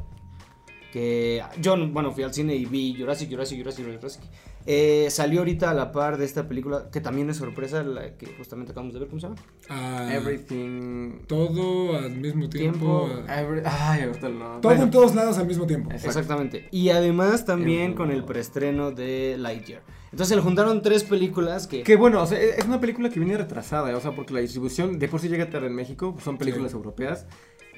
Que 0.92 1.42
yo, 1.60 1.74
bueno, 1.88 2.12
fui 2.12 2.22
al 2.22 2.34
cine 2.34 2.54
y 2.54 2.66
vi 2.66 2.94
Jurassic, 2.98 3.30
Jurassic, 3.30 3.58
Jurassic, 3.58 3.86
Jurassic. 3.86 4.22
Eh, 4.66 5.08
salió 5.10 5.40
ahorita 5.40 5.70
a 5.70 5.74
la 5.74 5.90
par 5.90 6.18
de 6.18 6.24
esta 6.24 6.46
película 6.46 6.88
que 6.92 7.00
también 7.00 7.28
es 7.30 7.38
sorpresa, 7.38 7.82
la 7.82 8.16
que 8.16 8.26
justamente 8.36 8.70
acabamos 8.72 8.92
de 8.94 9.00
ver, 9.00 9.08
¿cómo 9.08 9.20
se 9.20 9.26
llama? 9.26 9.40
Ah, 9.68 10.08
Everything. 10.14 11.24
todo 11.26 11.96
al 11.96 12.10
mismo 12.16 12.48
tiempo. 12.48 13.06
Tiempo. 13.08 13.24
ah, 13.28 13.40
Every- 13.42 13.62
Ay, 13.64 14.02
ahorita 14.02 14.28
no. 14.28 14.44
todo 14.60 14.60
Bueno, 14.62 14.82
en 14.84 14.90
todos 14.90 15.14
lados 15.14 15.38
al 15.38 15.46
mismo 15.46 15.66
tiempo. 15.66 15.90
Exacto. 15.90 16.08
Exactamente. 16.10 16.68
Y 16.70 16.90
además 16.90 17.44
también 17.44 17.92
Eh, 17.92 17.94
con 17.94 18.10
el 18.10 18.24
preestreno 18.24 18.90
de 18.92 19.36
Lightyear. 19.38 19.82
Entonces 20.12 20.28
se 20.28 20.36
le 20.36 20.42
juntaron 20.42 20.82
tres 20.82 21.04
películas 21.04 21.66
que... 21.66 21.82
Que 21.82 21.96
bueno, 21.96 22.22
o 22.22 22.26
sea, 22.26 22.38
es 22.38 22.66
una 22.66 22.78
película 22.80 23.08
que 23.08 23.18
viene 23.18 23.34
retrasada, 23.38 23.96
o 23.96 24.00
sea, 24.00 24.10
porque 24.14 24.34
la 24.34 24.40
distribución 24.40 24.98
de 24.98 25.08
por 25.08 25.20
sí 25.20 25.28
llega 25.30 25.48
tarde 25.48 25.68
en 25.68 25.74
México, 25.74 26.12
pues 26.12 26.22
son 26.22 26.36
películas 26.36 26.70
Sí. 26.72 26.76
europeas, 26.76 27.26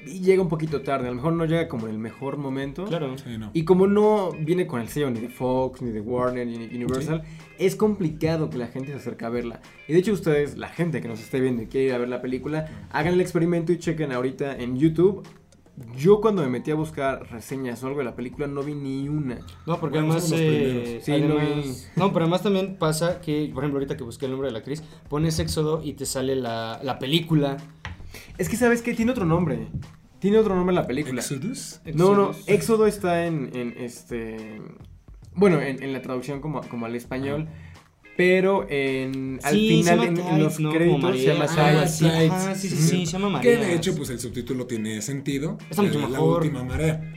y 0.05 0.19
llega 0.21 0.41
un 0.41 0.49
poquito 0.49 0.81
tarde, 0.81 1.07
a 1.07 1.09
lo 1.09 1.15
mejor 1.15 1.33
no 1.33 1.45
llega 1.45 1.67
como 1.67 1.87
en 1.87 1.93
el 1.93 1.99
mejor 1.99 2.37
momento. 2.37 2.85
Claro. 2.85 3.17
Sí, 3.17 3.37
no. 3.37 3.49
Y 3.53 3.63
como 3.65 3.87
no 3.87 4.31
viene 4.39 4.67
con 4.67 4.81
el 4.81 4.87
sello 4.87 5.09
ni 5.09 5.19
de 5.19 5.29
Fox, 5.29 5.81
ni 5.81 5.91
de 5.91 6.01
Warner, 6.01 6.45
ni 6.45 6.67
de 6.67 6.75
Universal, 6.75 7.23
es 7.57 7.75
complicado 7.75 8.49
que 8.49 8.57
la 8.57 8.67
gente 8.67 8.91
se 8.91 8.97
acerque 8.97 9.25
a 9.25 9.29
verla. 9.29 9.61
Y 9.87 9.93
de 9.93 9.99
hecho 9.99 10.13
ustedes, 10.13 10.57
la 10.57 10.69
gente 10.69 11.01
que 11.01 11.07
nos 11.07 11.19
esté 11.19 11.39
viendo 11.39 11.63
y 11.63 11.67
quiere 11.67 11.87
ir 11.87 11.93
a 11.93 11.97
ver 11.97 12.09
la 12.09 12.21
película, 12.21 12.87
hagan 12.91 13.13
el 13.13 13.21
experimento 13.21 13.71
y 13.71 13.79
chequen 13.79 14.11
ahorita 14.11 14.55
en 14.57 14.77
YouTube. 14.77 15.27
Yo 15.97 16.21
cuando 16.21 16.41
me 16.41 16.47
metí 16.47 16.71
a 16.71 16.75
buscar 16.75 17.29
reseñas 17.31 17.83
o 17.83 17.87
algo 17.87 17.99
de 17.99 18.05
la 18.05 18.15
película 18.15 18.47
no 18.47 18.63
vi 18.63 18.73
ni 18.75 19.09
una. 19.09 19.39
No, 19.67 19.77
porque 19.77 19.97
Bueno, 19.99 20.13
además... 20.13 20.31
eh. 20.33 20.99
Sí, 21.01 21.11
además- 21.11 21.91
no 21.97 22.05
no, 22.05 22.13
pero 22.13 22.23
además 22.23 22.43
también 22.43 22.77
pasa 22.77 23.19
que, 23.19 23.49
por 23.53 23.63
ejemplo, 23.63 23.79
ahorita 23.79 23.97
que 23.97 24.03
busqué 24.05 24.23
el 24.25 24.31
nombre 24.31 24.47
de 24.47 24.53
la 24.53 24.59
actriz, 24.59 24.83
pones 25.09 25.37
Éxodo 25.39 25.81
y 25.83 25.93
te 25.93 26.05
sale 26.05 26.35
la, 26.37 26.79
la 26.81 26.97
película. 26.97 27.57
Es 28.37 28.49
que 28.49 28.57
sabes 28.57 28.81
que 28.81 28.93
tiene 28.93 29.11
otro 29.11 29.25
nombre. 29.25 29.67
Tiene 30.19 30.37
otro 30.37 30.55
nombre 30.55 30.73
la 30.73 30.87
película. 30.87 31.21
Exodus. 31.21 31.81
No, 31.93 32.15
no. 32.15 32.31
Éxodo 32.47 32.87
está 32.87 33.25
en, 33.25 33.51
en 33.55 33.75
este. 33.77 34.61
Bueno, 35.33 35.61
en, 35.61 35.83
en 35.83 35.93
la 35.93 36.01
traducción 36.01 36.41
como, 36.41 36.61
como 36.61 36.85
al 36.85 36.95
español. 36.95 37.47
Pero 38.17 38.65
en, 38.69 39.39
al 39.43 39.53
Sí, 39.53 39.67
final, 39.83 40.03
en, 40.03 40.41
los 40.41 40.57
¿no? 40.61 40.71
créditos 40.71 41.17
se 41.17 41.25
llama 41.25 41.47
sí, 41.87 42.09
sí, 42.55 42.69
sí, 42.69 43.05
se 43.05 43.11
llama 43.19 43.41
Que 43.41 43.57
de 43.57 43.75
hecho, 43.75 43.93
pues 43.95 44.09
el 44.09 44.19
subtítulo 44.19 44.65
tiene 44.65 45.01
sentido. 45.01 45.57
Está 45.69 45.81
mucho 45.81 45.99
Eh, 45.99 46.01
La 46.03 46.07
mejor. 46.07 46.41
última 46.43 46.63
marea. 46.63 47.13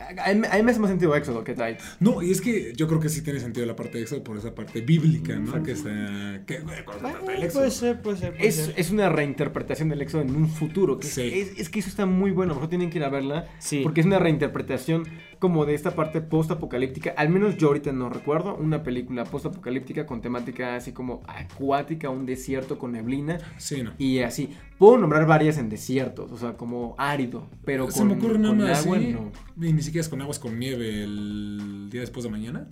A 0.00 0.32
mí, 0.34 0.46
a 0.50 0.56
mí 0.56 0.62
me 0.62 0.70
hace 0.70 0.80
más 0.80 0.90
sentido 0.90 1.14
Éxodo 1.14 1.44
que 1.44 1.54
Tides. 1.54 1.82
No, 2.00 2.22
y 2.22 2.30
es 2.30 2.40
que 2.40 2.72
yo 2.74 2.88
creo 2.88 3.00
que 3.00 3.08
sí 3.08 3.22
tiene 3.22 3.38
sentido 3.38 3.66
la 3.66 3.76
parte 3.76 3.98
de 3.98 4.02
Éxodo 4.04 4.24
por 4.24 4.36
esa 4.38 4.54
parte 4.54 4.80
bíblica, 4.80 5.36
¿no? 5.36 5.62
Que 5.62 5.72
está. 5.72 6.40
Que, 6.46 6.60
güey, 6.60 6.84
con 6.84 6.96
la 7.02 7.12
parte 7.12 7.32
del 7.32 7.42
Eh, 7.42 7.46
Éxodo. 7.46 7.60
puede 7.62 7.70
ser, 7.70 8.00
puede 8.02 8.16
ser. 8.16 8.32
puede 8.34 8.48
Es, 8.48 8.54
ser. 8.56 8.74
es 8.76 8.90
una 8.90 9.08
reinterpretación 9.10 9.88
del 9.90 10.00
Éxodo 10.02 10.22
en 10.22 10.34
un 10.34 10.48
futuro. 10.48 10.98
Que 10.98 11.06
Sí. 11.06 11.22
es, 11.22 11.58
es 11.58 11.68
que 11.68 11.80
eso 11.80 11.88
está 11.90 12.06
muy 12.06 12.30
bueno. 12.30 12.52
A 12.52 12.54
lo 12.54 12.60
mejor 12.60 12.70
tienen 12.70 12.88
que 12.90 12.98
ir 12.98 13.04
a 13.04 13.08
verla. 13.10 13.48
Sí. 13.58 13.80
Porque 13.82 14.00
es 14.00 14.06
una 14.06 14.18
reinterpretación 14.18 15.04
como 15.40 15.64
de 15.64 15.74
esta 15.74 15.96
parte 15.96 16.20
post-apocalíptica. 16.20 17.14
Al 17.16 17.30
menos 17.30 17.56
yo 17.56 17.68
ahorita 17.68 17.92
no 17.92 18.10
recuerdo 18.10 18.54
una 18.54 18.82
película 18.82 19.24
post-apocalíptica 19.24 20.04
con 20.04 20.20
temática 20.20 20.76
así 20.76 20.92
como 20.92 21.22
acuática, 21.26 22.10
un 22.10 22.26
desierto 22.26 22.78
con 22.78 22.92
neblina. 22.92 23.38
Sí, 23.56 23.82
no. 23.82 23.92
Y 23.96 24.18
así, 24.18 24.50
puedo 24.78 24.98
nombrar 24.98 25.26
varias 25.26 25.56
en 25.56 25.70
desiertos, 25.70 26.30
o 26.30 26.36
sea, 26.36 26.58
como 26.58 26.94
árido, 26.98 27.48
pero 27.64 27.90
Se 27.90 28.00
con, 28.00 28.08
me 28.08 28.14
ocurre 28.14 28.38
nada 28.38 28.54
con 28.54 28.64
más 28.64 28.84
agua 28.84 28.98
así, 28.98 29.12
no. 29.14 29.32
Y 29.66 29.72
ni 29.72 29.82
siquiera 29.82 30.02
es 30.02 30.10
con 30.10 30.20
aguas 30.20 30.38
con 30.38 30.58
nieve 30.58 31.04
el 31.04 31.88
día 31.90 32.02
después 32.02 32.22
de 32.22 32.30
mañana. 32.30 32.68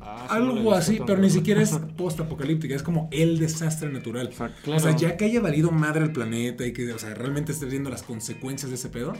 Ah, 0.00 0.26
he 0.30 0.32
Algo 0.34 0.72
así, 0.72 1.00
pero 1.04 1.20
ni 1.20 1.28
siquiera 1.28 1.60
es 1.60 1.72
post-apocalíptica, 1.96 2.74
es 2.74 2.84
como 2.84 3.08
el 3.10 3.38
desastre 3.38 3.90
natural. 3.90 4.28
Exacto. 4.28 4.60
Claro. 4.62 4.78
O 4.78 4.80
sea, 4.80 4.96
ya 4.96 5.16
que 5.16 5.24
haya 5.24 5.40
valido 5.40 5.72
madre 5.72 6.04
el 6.04 6.12
planeta 6.12 6.64
y 6.64 6.72
que, 6.72 6.90
o 6.92 6.98
sea, 6.98 7.14
realmente 7.14 7.50
esté 7.50 7.66
viendo 7.66 7.90
las 7.90 8.04
consecuencias 8.04 8.70
de 8.70 8.76
ese 8.76 8.88
pedo. 8.88 9.14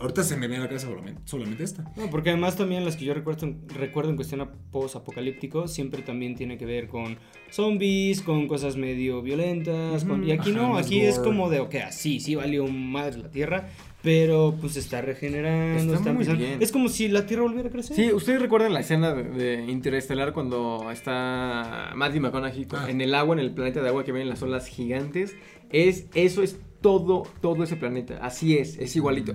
Ahorita 0.00 0.22
se 0.24 0.34
me 0.36 0.48
viene 0.48 0.56
a 0.56 0.60
la 0.60 0.68
cabeza 0.68 0.86
solamente, 0.86 1.20
solamente 1.26 1.62
esta. 1.62 1.82
No, 1.96 2.08
porque 2.10 2.30
además 2.30 2.56
también 2.56 2.84
las 2.84 2.96
que 2.96 3.04
yo 3.04 3.12
recuerdo, 3.14 3.46
en- 3.46 3.68
recuerdo 3.68 4.10
en 4.10 4.16
cuestión 4.16 4.40
a 4.40 4.50
post-apocalíptico 4.72 5.68
siempre 5.68 6.02
también 6.02 6.34
tiene 6.36 6.56
que 6.56 6.64
ver 6.64 6.88
con 6.88 7.18
zombies, 7.50 8.22
con 8.22 8.48
cosas 8.48 8.76
medio 8.76 9.20
violentas. 9.22 10.04
con- 10.04 10.24
y 10.24 10.32
aquí 10.32 10.50
Ajá, 10.50 10.60
no, 10.62 10.68
más 10.70 10.86
aquí 10.86 11.00
es 11.00 11.18
como 11.18 11.50
de, 11.50 11.60
ok, 11.60 11.74
sí, 11.90 12.18
sí 12.20 12.34
valió 12.34 12.66
madre 12.66 13.18
la 13.18 13.30
Tierra, 13.30 13.68
pero 14.02 14.56
pues 14.60 14.74
se 14.74 14.80
está 14.80 15.00
regenerando, 15.02 15.78
Está 15.82 15.94
está, 15.96 16.12
muy 16.12 16.22
empezando. 16.22 16.44
bien. 16.44 16.62
Es 16.62 16.72
como 16.72 16.88
si 16.88 17.08
la 17.08 17.26
Tierra 17.26 17.42
volviera 17.42 17.68
a 17.68 17.72
crecer. 17.72 17.96
Sí, 17.96 18.12
¿ustedes 18.12 18.40
recuerdan 18.40 18.72
la 18.72 18.80
escena 18.80 19.12
de, 19.14 19.24
de 19.24 19.64
Interestelar 19.70 20.32
cuando 20.32 20.90
está 20.90 21.92
Matthew 21.94 22.22
McConaughey 22.22 22.64
con- 22.66 22.80
Ah. 22.80 22.90
en 22.90 23.00
el 23.00 23.14
agua, 23.14 23.34
en 23.34 23.40
el 23.40 23.52
planeta 23.52 23.82
de 23.82 23.88
agua 23.88 24.04
que 24.04 24.12
vienen 24.12 24.28
las 24.28 24.42
olas 24.42 24.66
gigantes? 24.68 25.36
Es, 25.70 26.06
eso 26.14 26.42
es 26.42 26.58
todo, 26.80 27.24
todo 27.42 27.62
ese 27.64 27.76
planeta, 27.76 28.18
así 28.22 28.56
es, 28.56 28.78
es 28.78 28.96
igualito, 28.96 29.34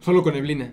solo 0.00 0.22
con 0.22 0.34
neblina. 0.34 0.70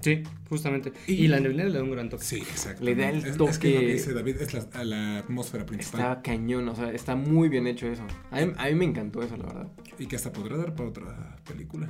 Sí, 0.00 0.22
justamente. 0.48 0.92
Y, 1.06 1.12
Y- 1.12 1.28
la 1.28 1.38
neblina 1.38 1.62
le 1.64 1.78
da 1.78 1.82
un 1.84 1.92
gran 1.92 2.08
toque. 2.10 2.24
Sí, 2.24 2.38
exacto. 2.38 2.84
Le 2.84 2.96
da 2.96 3.08
el 3.10 3.18
es, 3.18 3.24
es 3.24 3.30
que 3.32 3.38
toque. 3.38 3.74
lo 3.74 3.80
que 3.80 3.92
dice 3.92 4.12
David 4.12 4.36
es 4.40 4.52
la 4.84 5.18
atmósfera 5.18 5.64
principal. 5.64 6.00
Está 6.00 6.22
cañón, 6.22 6.68
o 6.68 6.74
sea, 6.74 6.90
está 6.92 7.14
muy 7.14 7.48
bien 7.48 7.68
hecho 7.68 7.86
eso. 7.86 8.02
A 8.32 8.40
mí, 8.44 8.52
a 8.56 8.66
mí 8.66 8.74
me 8.74 8.84
encantó 8.84 9.22
eso, 9.22 9.36
la 9.36 9.46
verdad. 9.46 9.68
Y 10.00 10.06
que 10.06 10.16
hasta 10.16 10.32
podrá 10.32 10.56
dar 10.56 10.74
para 10.74 10.88
otra 10.88 11.36
película. 11.48 11.88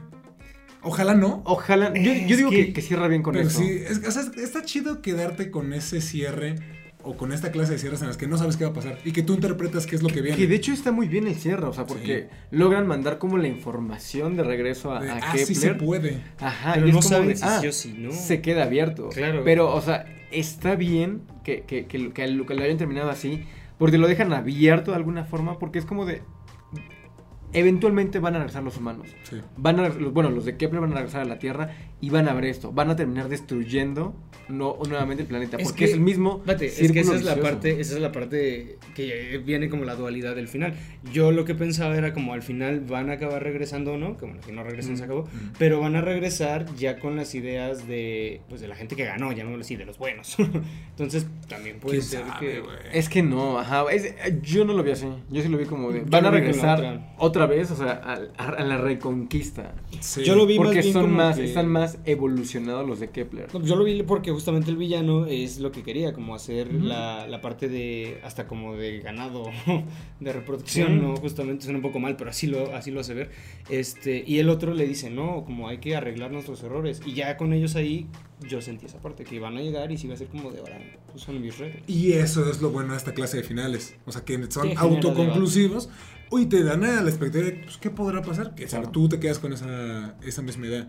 Ojalá 0.83 1.15
no. 1.15 1.43
Ojalá, 1.45 1.93
yo, 1.95 2.03
yo 2.03 2.13
Es 2.13 2.37
digo 2.37 2.51
que, 2.51 2.67
que- 2.67 2.73
que 2.73 2.83
cierra 2.83 3.09
bien 3.09 3.23
con 3.23 3.35
pero 3.35 3.49
eso. 3.49 3.61
sí, 3.61 3.71
es, 3.71 4.07
o 4.07 4.11
sea, 4.11 4.23
está 4.43 4.63
chido 4.65 5.01
quedarte 5.03 5.51
con 5.51 5.73
ese 5.73 6.01
cierre 6.01 6.57
o 7.05 7.17
con 7.17 7.33
esta 7.33 7.51
clase 7.51 7.73
de 7.73 7.79
cierres 7.79 8.01
en 8.03 8.07
las 8.09 8.17
que 8.17 8.27
no 8.29 8.39
sabes 8.39 8.57
qué 8.57 8.65
va 8.65 8.71
a 8.71 8.75
pasar 8.75 8.99
y 9.05 9.11
que 9.13 9.23
tú 9.25 9.35
interpretas 9.35 9.87
qué 9.87 9.97
es 9.97 10.03
lo 10.03 10.09
que 10.09 10.23
viene. 10.23 10.37
Que 10.37 10.47
de 10.47 10.55
hecho 10.55 10.73
está 10.73 10.93
muy 10.93 11.09
bien 11.09 11.27
el 11.27 11.35
cierre, 11.35 11.67
o 11.67 11.73
sea, 11.73 11.85
porque 11.87 12.29
logran 12.53 12.87
mandar 12.87 13.19
como 13.19 13.39
la 13.39 13.49
información 13.49 14.37
de 14.37 14.45
regreso 14.45 14.93
a, 14.95 15.01
De, 15.01 15.11
a 15.11 15.17
ah, 15.17 15.33
sí 15.37 15.55
se 15.55 15.69
Kepler. 15.69 15.79
puede. 15.85 16.23
Ajá, 16.39 16.75
Pero 16.75 16.87
y 16.87 16.91
es 16.91 16.95
no 16.95 17.01
como 17.01 17.09
saben 17.11 17.29
de, 17.29 17.37
si 17.37 17.45
ah, 17.45 17.59
sí 17.61 17.67
o 17.67 17.73
si 17.73 17.93
no. 17.95 18.13
se 18.13 18.41
queda 18.41 18.65
abierto. 18.65 19.09
Claro. 19.09 19.43
Pero, 19.45 19.75
o 19.75 19.81
sea, 19.81 20.05
está 20.31 20.77
bien 20.77 21.23
que, 21.45 21.63
que, 21.63 21.87
que, 21.87 22.13
que 22.13 22.27
lo 22.29 22.47
que 22.47 22.55
lo 22.55 22.63
hayan 22.63 22.79
terminado 22.79 23.11
así, 23.11 23.45
porque 23.79 23.99
lo 23.99 24.07
dejan 24.07 24.33
abierto 24.33 24.93
de 24.93 24.97
alguna 24.97 25.25
forma, 25.25 25.59
porque 25.59 25.81
es 25.81 25.85
como 25.85 26.07
de... 26.07 26.23
eventualmente 27.53 28.19
van 28.19 28.35
a 28.35 28.39
regresar 28.39 28.63
los 28.63 28.77
humanos. 28.77 29.09
Sí. 29.25 29.41
Van 29.57 29.79
a, 29.81 29.89
los- 29.89 30.13
bueno, 30.13 30.31
los 30.31 30.45
de 30.45 30.57
Kepler 30.57 30.81
van 30.81 30.93
a 30.93 30.97
regresar 30.97 31.21
a 31.23 31.25
la 31.25 31.39
Tierra 31.39 31.71
y 32.01 32.11
van 32.11 32.29
a 32.29 32.35
ver 32.35 32.45
esto. 32.47 32.73
Van 32.73 32.91
a 32.91 32.97
terminar 32.97 33.29
destruyendo 33.29 34.15
no, 34.49 34.77
nuevamente 34.89 35.23
el 35.23 35.29
planeta. 35.29 35.57
Es 35.57 35.65
porque 35.65 35.79
que- 35.81 35.85
es 35.87 35.93
el 35.93 36.01
mismo. 36.01 36.43
Es 36.47 36.93
que 36.93 37.01
esa 37.01 37.15
es 37.15 37.25
la 37.25 37.35
vicioso. 37.35 37.41
parte, 37.43 37.81
esa 37.81 37.95
es 37.95 38.01
la 38.01 38.13
parte 38.13 38.79
que 38.95 39.41
viene 39.45 39.69
como 39.69 39.85
la 39.85 39.95
dualidad 39.95 40.35
del 40.37 40.49
final. 40.49 40.75
Yo 41.13 41.33
lo 41.33 41.45
que 41.45 41.55
pensaba 41.55 41.97
era 41.97 42.13
como 42.13 42.33
al 42.35 42.43
final 42.43 42.81
van 42.81 43.11
a 43.11 43.15
acabar 43.15 43.43
regresando 43.43 43.93
o 43.95 43.99
no, 43.99 44.17
que 44.17 44.27
bueno, 44.27 44.41
si 44.45 44.53
no 44.53 44.63
regresan 44.65 44.97
se 44.97 45.05
acabó, 45.05 45.29
pero 45.59 45.81
van 45.81 45.97
a 45.97 46.01
regresar 46.01 46.67
ya 46.77 46.99
con 46.99 47.17
las 47.17 47.35
ideas 47.35 47.87
de 47.89 48.41
pues 48.49 48.61
de 48.61 48.69
la 48.69 48.75
gente 48.77 48.97
que 48.97 49.05
ganó, 49.05 49.33
llamémoslo 49.33 49.63
así, 49.63 49.77
de 49.77 49.85
los 49.87 49.99
buenos. 49.99 50.37
Entonces, 50.91 51.27
también 51.49 51.79
puede 51.81 51.99
¿Quién 51.99 52.09
ser 52.09 52.27
sabe, 52.27 52.41
que? 52.47 52.63
Es 52.99 53.09
que 53.09 53.23
no, 53.23 53.59
ajá. 53.59 53.85
es- 53.93 54.15
yo 54.43 54.65
no 54.65 54.73
lo 54.75 54.83
vi 54.83 54.93
así. 54.93 55.07
Yo 55.31 55.43
sí 55.43 55.49
lo 55.49 55.59
vi 55.59 55.65
como 55.65 55.91
de. 55.91 56.03
Van 56.03 56.27
a 56.27 56.31
regresar 56.31 56.79
otra. 56.79 57.15
otra 57.19 57.47
vez, 57.47 57.71
o 57.71 57.77
sea, 57.77 57.93
a, 58.05 58.43
a- 58.43 58.49
a 58.57 58.65
la 58.65 58.77
reconquista. 58.79 59.75
Sí. 60.01 60.23
Yo 60.25 60.35
lo 60.37 60.47
vi 60.47 60.57
Porque 60.57 60.75
más 60.77 60.85
bien 60.85 60.93
son 60.93 61.03
como 61.05 61.17
más, 61.17 61.37
que- 61.37 61.45
están 61.45 61.69
más 61.69 61.99
evolucionados 62.05 62.87
los 62.87 63.01
de 63.01 63.11
Kepler. 63.11 63.47
No, 63.53 63.61
pues 63.61 63.67
yo 63.67 63.77
lo 63.77 63.85
vi 63.85 64.03
porque 64.03 64.32
justamente 64.33 64.71
el 64.71 64.77
villano 64.77 65.27
es 65.27 65.59
lo 65.59 65.71
que 65.73 65.83
quería, 65.83 66.13
como 66.13 66.35
hacer 66.35 66.73
la, 66.73 67.27
la 67.27 67.41
parte 67.41 67.69
de, 67.69 68.21
hasta 68.25 68.47
como 68.47 68.77
de 68.77 69.01
ganado, 69.01 69.45
de 70.21 70.33
reproducción, 70.33 70.89
Sí. 70.89 70.95
¿no? 71.01 71.17
Justamente 71.17 71.65
suena 71.65 71.79
un 71.79 71.83
poco 71.83 71.99
mal, 72.01 72.17
pero 72.17 72.31
así 72.31 72.47
lo, 72.47 72.75
así 72.75 72.91
lo 72.91 73.01
hace 73.01 73.15
ver. 73.15 73.31
Este, 73.69 74.23
y 74.27 74.39
el 74.39 74.49
otro 74.49 74.75
le 74.75 74.87
dice, 74.87 75.11
no, 75.11 75.45
como 75.45 75.69
hay 75.69 75.79
que 75.79 75.97
arreglar 75.97 76.31
nuestros 76.33 76.63
errores. 76.63 77.01
Y 77.07 77.15
ya 77.15 77.37
con 77.37 77.53
ellos 77.53 77.77
ahí, 77.77 78.07
yo 78.49 78.61
sentí 78.61 78.87
esa 78.87 79.01
parte, 79.01 79.25
que 79.25 79.37
iban 79.37 79.57
a 79.57 79.61
llegar 79.61 79.93
y 79.93 79.97
sí 79.99 80.07
iba 80.07 80.15
a 80.15 80.19
ser 80.19 80.29
como 80.29 80.51
de 80.51 80.61
ahora, 80.61 80.79
pues 81.11 81.23
son 81.23 81.41
mis 81.41 81.59
reglas. 81.59 81.83
Y 81.87 82.13
eso 82.13 82.49
es 82.51 82.61
lo 82.61 82.71
bueno 82.71 82.93
de 82.93 82.99
esta 82.99 83.15
clase 83.15 83.39
de 83.39 83.43
finales. 83.43 83.97
O 84.07 84.13
sea, 84.13 84.25
que 84.25 84.35
son 84.51 84.69
Sí, 84.69 84.75
autoconclusivos. 84.77 85.89
Uy, 86.31 86.47
te 86.47 86.63
dan 86.65 86.83
a 86.85 87.03
la 87.03 87.11
expectativa 87.11 87.51
de 87.51 87.63
pues, 87.65 87.77
qué 87.77 87.91
podrá 87.91 88.23
pasar. 88.23 88.55
Que 88.55 88.65
Claro. 88.65 88.89
tú 88.91 89.09
te 89.09 89.21
quedas 89.21 89.39
con 89.39 89.53
esa, 89.53 90.17
esa 90.25 90.41
misma 90.43 90.67
idea. 90.67 90.89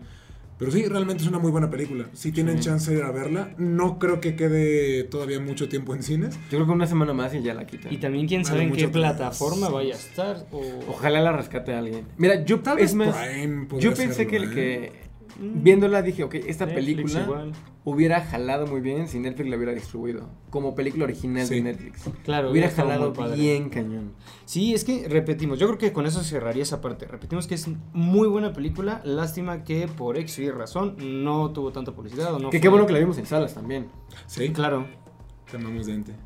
Pero 0.58 0.70
sí, 0.70 0.86
realmente 0.86 1.22
es 1.22 1.28
una 1.28 1.38
muy 1.38 1.50
buena 1.50 1.68
película. 1.68 2.06
Si 2.12 2.30
tienen 2.30 2.58
Sí. 2.58 2.64
chance 2.64 2.90
de 2.90 2.98
ir 2.98 3.02
a 3.04 3.10
verla, 3.10 3.54
no 3.58 3.98
creo 3.98 4.20
que 4.20 4.36
quede 4.36 5.02
todavía 5.04 5.40
mucho 5.40 5.68
tiempo 5.68 5.94
en 5.94 6.02
cines. 6.02 6.36
Yo 6.50 6.58
creo 6.58 6.66
que 6.66 6.72
una 6.72 6.86
semana 6.86 7.12
más 7.12 7.34
y 7.34 7.42
ya 7.42 7.54
la 7.54 7.66
quitan. 7.66 7.92
Y 7.92 7.96
también 7.96 8.28
quién 8.28 8.44
sabe 8.44 8.62
en 8.62 8.72
qué 8.72 8.88
plataforma 8.88 9.68
vaya 9.68 9.94
a 9.94 9.98
estar. 9.98 10.46
O... 10.52 10.62
Ojalá 10.88 11.20
la 11.20 11.32
rescate 11.32 11.72
a 11.74 11.78
alguien. 11.80 12.06
Mira, 12.16 12.44
yo 12.44 12.60
Tal 12.60 12.76
vez 12.76 12.94
más, 12.94 13.14
Prime 13.16 13.66
yo 13.80 13.92
pensé 13.94 14.26
que, 14.26 14.36
¿eh? 14.36 14.50
que 14.50 14.92
viéndola 15.40 16.02
dije, 16.02 16.24
ok, 16.24 16.34
esta 16.34 16.66
Netflix 16.66 16.86
película 16.86 17.22
igual. 17.22 17.52
hubiera 17.84 18.20
jalado 18.20 18.66
muy 18.66 18.80
bien 18.80 19.08
si 19.08 19.18
Netflix 19.18 19.50
la 19.50 19.56
hubiera 19.56 19.72
distribuido. 19.72 20.28
Como 20.50 20.74
película 20.74 21.04
original 21.04 21.46
Sí. 21.46 21.56
de 21.56 21.62
Netflix. 21.62 22.08
Claro, 22.24 22.50
Hubiera 22.50 22.70
jalado 22.70 23.12
bien 23.34 23.68
cañón. 23.70 24.12
Sí, 24.44 24.74
es 24.74 24.84
que 24.84 25.08
repetimos, 25.08 25.58
yo 25.58 25.66
creo 25.66 25.78
que 25.78 25.92
con 25.92 26.06
eso 26.06 26.22
cerraría 26.22 26.62
esa 26.62 26.80
parte. 26.80 27.06
Repetimos 27.06 27.46
que 27.46 27.54
es 27.54 27.68
muy 27.92 28.28
buena 28.28 28.52
película, 28.52 29.00
lástima 29.04 29.64
que 29.64 29.88
por 29.88 30.16
X 30.18 30.38
y 30.38 30.50
razón 30.50 30.96
no 31.24 31.50
tuvo 31.52 31.72
tanta 31.72 31.92
publicidad 31.92 32.32
o 32.34 32.38
no 32.38 32.50
que 32.50 32.58
fue- 32.58 32.62
qué 32.62 32.68
bueno 32.68 32.86
que 32.86 32.92
la 32.92 32.98
vimos 33.00 33.18
en 33.18 33.26
salas 33.26 33.54
también. 33.54 33.88
Sí, 34.26 34.50
Claro, 34.50 34.86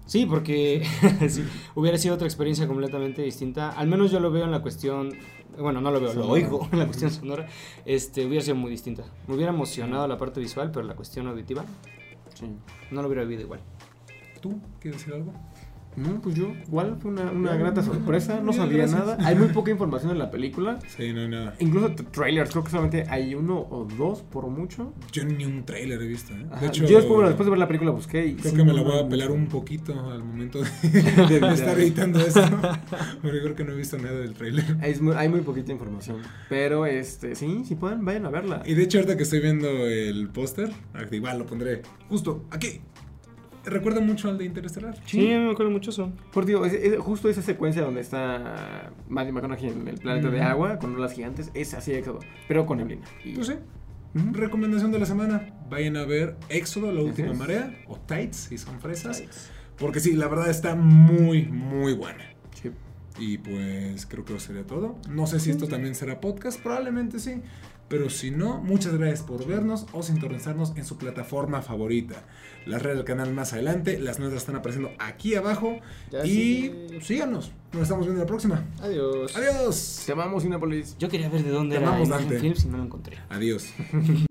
sí, 0.07 0.27
porque 0.27 0.83
sí, 1.29 1.44
hubiera 1.75 1.99
sido 1.99 2.14
otra 2.14 2.27
experiencia 2.27 2.66
completamente 2.66 3.23
distinta. 3.23 3.71
Al 3.71 3.87
menos 3.88 4.11
yo 4.11 4.21
lo 4.21 4.31
veo 4.31 4.44
en 4.44 4.51
la 4.51 4.62
cuestión, 4.62 5.11
bueno, 5.61 5.81
no 5.81 5.90
lo 5.90 6.01
veo, 6.01 6.12
lo 6.14 6.29
oigo 6.29 6.68
en 6.73 6.79
la 6.79 6.87
cuestión 6.87 7.11
sonora. 7.11 7.47
Este, 7.85 8.25
hubiera 8.27 8.42
sido 8.44 8.57
muy 8.57 8.71
distinta. 8.71 9.05
Me 9.27 9.35
hubiera 9.35 9.53
emocionado 9.53 10.07
la 10.09 10.16
parte 10.18 10.40
visual, 10.40 10.71
pero 10.73 10.87
la 10.87 10.94
cuestión 10.94 11.27
auditiva 11.29 11.64
Sí. 12.35 12.47
no 12.90 13.03
lo 13.03 13.09
hubiera 13.09 13.23
vivido 13.25 13.42
igual. 13.42 13.61
¿Tú 14.40 14.61
quieres 14.81 15.01
decir 15.01 15.14
algo? 15.14 15.33
No, 15.96 16.20
pues 16.22 16.37
yo, 16.37 16.53
igual 16.68 16.96
fue 17.01 17.11
una, 17.11 17.31
una 17.33 17.57
grata 17.57 17.83
sorpresa, 17.83 18.40
no 18.40 18.53
sabía 18.53 18.79
gracias. 18.79 19.01
nada. 19.01 19.18
Hay 19.27 19.35
muy 19.35 19.48
poca 19.48 19.70
información 19.72 20.12
en 20.12 20.18
la 20.18 20.31
película. 20.31 20.79
Sí, 20.87 21.12
no 21.12 21.22
hay 21.22 21.29
nada. 21.29 21.55
Incluso 21.59 21.90
trailers, 22.12 22.51
creo 22.51 22.62
que 22.62 22.70
solamente 22.70 23.05
hay 23.09 23.35
uno 23.35 23.59
o 23.59 23.85
dos 23.98 24.22
por 24.22 24.46
mucho. 24.46 24.92
Yo 25.11 25.24
ni 25.24 25.44
un 25.44 25.64
tráiler 25.64 26.01
he 26.01 26.07
visto, 26.07 26.33
¿eh? 26.35 26.46
Ajá. 26.51 26.61
De 26.61 26.66
hecho, 26.68 26.85
yo 26.87 26.96
después, 26.98 27.14
bueno, 27.14 27.29
después 27.29 27.46
de 27.46 27.51
ver 27.51 27.59
la 27.59 27.66
película 27.66 27.90
busqué 27.90 28.27
y 28.27 28.35
creo 28.35 28.51
sí, 28.53 28.57
que 28.57 28.64
me 28.64 28.70
no 28.72 28.77
la 28.79 28.83
voy 28.83 28.98
a 29.01 29.09
pelar 29.09 29.31
un 29.33 29.46
poquito 29.48 30.09
al 30.11 30.22
momento 30.22 30.61
de, 30.61 30.68
de 31.40 31.53
estar 31.55 31.79
editando 31.81 32.20
esto. 32.20 32.42
Porque 33.22 33.40
creo 33.40 33.55
que 33.57 33.64
no 33.64 33.72
he 33.72 33.77
visto 33.77 33.98
nada 33.98 34.18
del. 34.20 34.35
Es 34.83 35.01
muy- 35.03 35.14
hay 35.16 35.29
muy 35.29 35.40
poquita 35.40 35.72
información. 35.72 36.18
Pero 36.48 36.87
este, 36.87 37.35
sí, 37.35 37.62
si 37.66 37.74
pueden, 37.74 38.05
vayan 38.05 38.24
a 38.27 38.31
verla. 38.31 38.62
Y 38.64 38.74
de 38.74 38.85
hecho, 38.85 38.98
ahorita 38.98 39.16
que 39.16 39.24
estoy 39.24 39.40
viendo 39.40 39.68
el 39.68 40.29
póster, 40.29 40.70
igual 41.11 41.38
lo 41.40 41.46
pondré 41.46 41.83
justo 42.09 42.44
aquí. 42.51 42.81
Recuerda 43.70 44.00
mucho 44.00 44.28
al 44.28 44.38
de 44.38 44.44
Interestelar. 44.44 44.96
Sí, 45.07 45.18
me 45.20 45.50
acuerdo 45.50 45.70
mucho 45.70 45.90
eso. 45.90 46.12
Por 46.33 46.44
digo, 46.46 46.64
es, 46.64 46.72
es 46.72 46.98
justo 46.98 47.28
esa 47.28 47.42
secuencia 47.42 47.83
donde 47.83 48.00
está 48.00 48.92
Matthew 49.09 49.33
McConaughey 49.35 49.68
en 49.70 49.88
el 49.88 49.98
planeta 49.98 50.31
de 50.31 50.40
agua 50.42 50.78
con 50.78 50.94
olas 50.94 51.12
gigantes, 51.12 51.50
es 51.54 51.74
así 51.74 51.92
Éxodo, 51.92 52.20
pero 52.48 52.66
con 52.66 52.78
neblina. 52.78 53.07
Y- 53.24 53.35
Pues 53.35 53.46
sí. 53.48 53.54
Recomendación 54.33 54.90
de 54.90 54.98
la 54.98 55.07
semana. 55.07 55.48
Vayan 55.68 55.96
a 55.96 56.04
ver 56.04 56.37
Éxodo, 56.48 56.90
la 56.92 57.02
última 57.02 57.33
marea. 57.35 57.74
O 57.87 57.96
Tights, 57.98 58.37
si 58.48 58.59
son 58.59 58.81
fresas. 58.81 59.22
Porque 59.76 60.00
sí, 60.00 60.14
la 60.14 60.26
verdad 60.26 60.50
está 60.50 60.74
muy, 60.74 61.44
muy 61.44 61.92
buena. 61.92 62.24
Y 63.18 63.38
pues 63.38 64.07
creo 64.07 64.24
que 64.24 64.35
eso 64.35 64.46
sería 64.46 64.64
todo. 64.64 64.96
No 65.09 65.26
sé 65.26 65.40
si 65.40 65.50
esto 65.50 65.66
también 65.66 65.94
será 65.94 66.20
podcast, 66.20 66.61
probablemente 66.61 67.18
sí. 67.18 67.42
Pero 67.88 68.11
si 68.11 68.31
no, 68.31 68.59
muchas 68.61 68.94
gracias 68.94 69.22
por 69.22 69.46
vernos 69.46 69.87
o 69.92 70.02
sintonizarnos 70.02 70.74
en 70.76 70.85
su 70.85 70.98
plataforma 70.98 71.62
favorita. 71.62 72.16
Las 72.66 72.83
redes 72.83 72.98
del 72.98 73.07
canal 73.07 73.33
más 73.33 73.54
adelante, 73.54 73.98
las 73.98 74.18
nuestras 74.18 74.42
están 74.42 74.57
apareciendo 74.57 74.90
aquí 74.98 75.35
abajo. 75.35 75.78
Ya 76.11 76.24
y 76.24 76.28
sí. 76.90 76.98
síganos. 77.00 77.50
Nos 77.72 77.83
estamos 77.83 78.04
viendo 78.04 78.20
la 78.20 78.26
próxima. 78.26 78.62
Adiós. 78.83 79.35
Adiós. 79.35 80.02
Te 80.04 80.12
amamos, 80.12 80.42
Cinepolis. 80.42 80.96
Yo 80.98 81.09
quería 81.09 81.31
ver 81.31 81.42
de 81.42 81.50
dónde 81.50 81.76
Te 81.76 81.83
era 81.83 81.88
amamos, 81.88 82.11
Dante. 82.11 82.38
Films 82.38 82.64
y 82.64 82.68
no 82.68 82.76
lo 82.76 82.85
encontré. 82.85 83.18
Adiós. 83.31 83.72